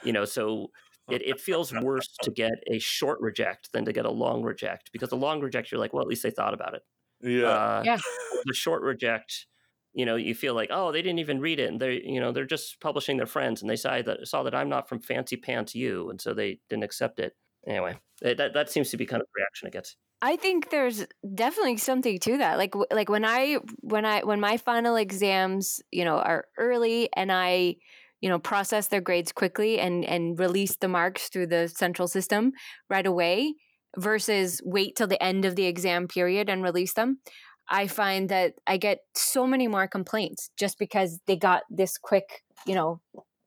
You 0.03 0.13
know, 0.13 0.25
so 0.25 0.71
it, 1.09 1.21
it 1.23 1.39
feels 1.39 1.73
worse 1.73 2.15
to 2.23 2.31
get 2.35 2.53
a 2.71 2.79
short 2.79 3.19
reject 3.21 3.71
than 3.73 3.85
to 3.85 3.93
get 3.93 4.05
a 4.05 4.11
long 4.11 4.41
reject 4.41 4.91
because 4.91 5.09
the 5.09 5.17
long 5.17 5.41
reject, 5.41 5.71
you're 5.71 5.79
like, 5.79 5.93
well, 5.93 6.01
at 6.01 6.07
least 6.07 6.23
they 6.23 6.31
thought 6.31 6.53
about 6.53 6.75
it. 6.75 6.81
Yeah. 7.21 7.47
Uh, 7.47 7.83
yeah. 7.85 7.97
The 8.45 8.53
short 8.53 8.81
reject, 8.83 9.47
you 9.93 10.05
know 10.05 10.15
you 10.15 10.33
feel 10.35 10.53
like 10.53 10.69
oh 10.71 10.91
they 10.91 11.01
didn't 11.01 11.19
even 11.19 11.39
read 11.39 11.59
it 11.59 11.69
and 11.69 11.79
they 11.79 12.01
you 12.03 12.19
know 12.19 12.31
they're 12.31 12.45
just 12.45 12.79
publishing 12.81 13.17
their 13.17 13.27
friends 13.27 13.61
and 13.61 13.69
they 13.69 13.75
saw 13.75 14.01
that 14.01 14.27
saw 14.27 14.43
that 14.43 14.55
i'm 14.55 14.69
not 14.69 14.89
from 14.89 14.99
fancy 14.99 15.35
pants 15.35 15.75
you 15.75 16.09
and 16.09 16.19
so 16.19 16.33
they 16.33 16.59
didn't 16.69 16.83
accept 16.83 17.19
it 17.19 17.35
anyway 17.67 17.97
eh, 18.23 18.33
that 18.33 18.53
that 18.53 18.69
seems 18.69 18.89
to 18.89 18.97
be 18.97 19.05
kind 19.05 19.21
of 19.21 19.27
the 19.27 19.41
reaction 19.41 19.67
it 19.67 19.73
gets 19.73 19.95
I 20.25 20.37
think 20.37 20.69
there's 20.69 21.05
definitely 21.35 21.75
something 21.75 22.17
to 22.19 22.37
that. 22.37 22.57
Like 22.57 22.73
like 22.91 23.09
when 23.09 23.25
I 23.25 23.57
when 23.81 24.05
I 24.05 24.23
when 24.23 24.39
my 24.39 24.55
final 24.55 24.95
exams, 24.95 25.81
you 25.91 26.05
know, 26.05 26.15
are 26.15 26.45
early 26.57 27.09
and 27.13 27.29
I, 27.29 27.75
you 28.21 28.29
know, 28.29 28.39
process 28.39 28.87
their 28.87 29.01
grades 29.01 29.33
quickly 29.33 29.81
and 29.81 30.05
and 30.05 30.39
release 30.39 30.77
the 30.77 30.87
marks 30.87 31.27
through 31.27 31.47
the 31.47 31.67
central 31.67 32.07
system 32.07 32.53
right 32.89 33.05
away 33.05 33.55
versus 33.97 34.61
wait 34.63 34.95
till 34.95 35.07
the 35.07 35.21
end 35.21 35.43
of 35.43 35.57
the 35.57 35.65
exam 35.65 36.07
period 36.07 36.49
and 36.49 36.63
release 36.63 36.93
them. 36.93 37.19
I 37.69 37.87
find 37.87 38.29
that 38.29 38.55
I 38.67 38.77
get 38.77 38.99
so 39.15 39.47
many 39.47 39.67
more 39.67 39.87
complaints 39.87 40.49
just 40.57 40.77
because 40.77 41.19
they 41.27 41.35
got 41.35 41.63
this 41.69 41.97
quick, 41.97 42.43
you 42.65 42.75
know, 42.75 43.01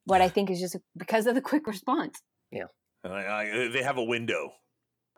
what 0.04 0.20
I 0.20 0.28
think 0.28 0.50
is 0.50 0.60
just 0.60 0.76
because 0.96 1.26
of 1.26 1.34
the 1.34 1.40
quick 1.40 1.66
response. 1.66 2.22
Yeah. 2.50 2.64
I, 3.04 3.08
I, 3.08 3.68
they 3.72 3.82
have 3.82 3.98
a 3.98 4.04
window. 4.04 4.52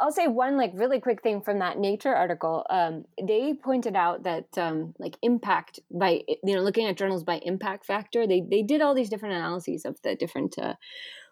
I'll 0.00 0.12
say 0.12 0.28
one 0.28 0.56
like 0.56 0.72
really 0.74 1.00
quick 1.00 1.22
thing 1.22 1.40
from 1.40 1.58
that 1.58 1.78
Nature 1.78 2.14
article. 2.14 2.64
Um, 2.70 3.04
they 3.20 3.54
pointed 3.54 3.96
out 3.96 4.22
that 4.22 4.46
um, 4.56 4.94
like 4.98 5.16
impact 5.22 5.80
by 5.90 6.20
you 6.44 6.54
know 6.54 6.62
looking 6.62 6.87
at 6.87 6.96
journals 6.96 7.24
by 7.24 7.38
impact 7.38 7.84
factor. 7.84 8.26
They 8.26 8.42
they 8.48 8.62
did 8.62 8.80
all 8.80 8.94
these 8.94 9.08
different 9.08 9.34
analyses 9.34 9.84
of 9.84 10.00
the 10.02 10.14
different 10.14 10.56
uh, 10.56 10.74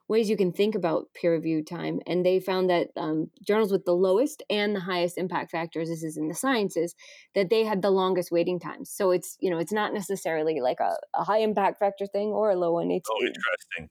ways 0.08 0.30
you 0.30 0.36
can 0.36 0.52
think 0.52 0.74
about 0.74 1.08
peer 1.14 1.34
review 1.34 1.64
time. 1.64 2.00
And 2.06 2.24
they 2.24 2.38
found 2.38 2.70
that 2.70 2.88
um, 2.96 3.30
journals 3.46 3.72
with 3.72 3.84
the 3.84 3.92
lowest 3.92 4.42
and 4.48 4.74
the 4.74 4.80
highest 4.80 5.18
impact 5.18 5.50
factors, 5.50 5.88
this 5.88 6.02
is 6.02 6.16
in 6.16 6.28
the 6.28 6.34
sciences, 6.34 6.94
that 7.34 7.50
they 7.50 7.64
had 7.64 7.82
the 7.82 7.90
longest 7.90 8.30
waiting 8.30 8.60
times. 8.60 8.90
So 8.90 9.10
it's, 9.10 9.36
you 9.40 9.50
know, 9.50 9.58
it's 9.58 9.72
not 9.72 9.92
necessarily 9.92 10.60
like 10.60 10.80
a, 10.80 10.96
a 11.14 11.24
high 11.24 11.38
impact 11.38 11.78
factor 11.80 12.06
thing 12.06 12.28
or 12.28 12.50
a 12.50 12.56
low 12.56 12.72
one. 12.72 12.90
It's, 12.90 13.08
oh, 13.10 13.26
interesting. 13.26 13.88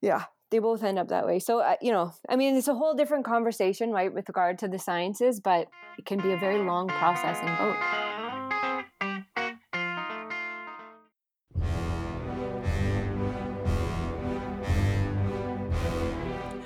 Yeah, 0.00 0.24
they 0.50 0.58
both 0.58 0.82
end 0.82 0.98
up 0.98 1.08
that 1.08 1.26
way. 1.26 1.38
So, 1.38 1.60
uh, 1.60 1.76
you 1.82 1.92
know, 1.92 2.12
I 2.28 2.36
mean, 2.36 2.56
it's 2.56 2.68
a 2.68 2.74
whole 2.74 2.94
different 2.94 3.24
conversation, 3.24 3.90
right, 3.90 4.12
with 4.12 4.28
regard 4.28 4.58
to 4.60 4.68
the 4.68 4.78
sciences, 4.78 5.40
but 5.40 5.68
it 5.98 6.06
can 6.06 6.20
be 6.20 6.32
a 6.32 6.38
very 6.38 6.62
long 6.62 6.88
process 6.88 7.38
in 7.40 7.54
both. 7.56 8.13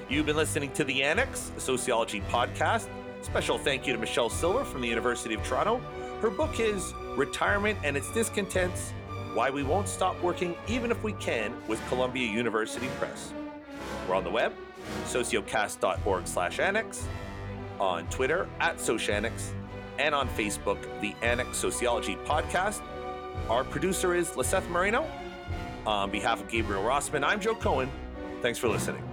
You've 0.09 0.27
been 0.27 0.37
listening 0.37 0.73
to 0.73 0.85
The 0.85 1.03
Annex, 1.03 1.53
a 1.57 1.61
sociology 1.61 2.23
podcast 2.31 2.89
Special 3.23 3.59
thank 3.59 3.87
you 3.87 3.93
to 3.93 3.99
Michelle 3.99 4.31
Silver 4.31 4.65
from 4.65 4.81
the 4.81 4.89
University 4.89 5.35
of 5.35 5.43
Toronto. 5.43 5.81
Her 6.21 6.31
book 6.31 6.61
is 6.61 6.95
Retirement 7.17 7.79
and 7.85 7.97
Its 7.97 8.11
Discontents 8.13 8.93
Why 9.35 9.51
We 9.51 9.63
Won't 9.63 9.89
Stop 9.89 10.21
Working 10.23 10.55
Even 10.69 10.91
If 10.91 11.03
We 11.03 11.13
Can 11.15 11.53
with 11.67 11.85
Columbia 11.89 12.27
University 12.27 12.89
Press. 12.99 13.33
We're 14.09 14.15
on 14.15 14.25
the 14.25 14.31
web, 14.31 14.55
sociocast.org 15.05 16.27
slash 16.27 16.59
annex, 16.59 17.07
on 17.79 18.07
Twitter 18.07 18.49
at 18.61 18.77
Sociannex, 18.79 19.51
and 19.99 20.15
on 20.15 20.29
Facebook, 20.31 20.79
the 21.01 21.15
Annex 21.23 21.59
Sociology 21.59 22.17
Podcast. 22.25 22.83
Our 23.49 23.65
producer 23.65 24.15
is 24.15 24.37
Liseth 24.37 24.69
Moreno. 24.71 25.07
On 25.87 26.11
behalf 26.11 26.41
of 26.41 26.49
Gabriel 26.49 26.83
Rossman, 26.83 27.25
I'm 27.25 27.41
Joe 27.41 27.55
Cohen. 27.55 27.91
Thanks 28.43 28.59
for 28.59 28.69
listening. 28.69 29.08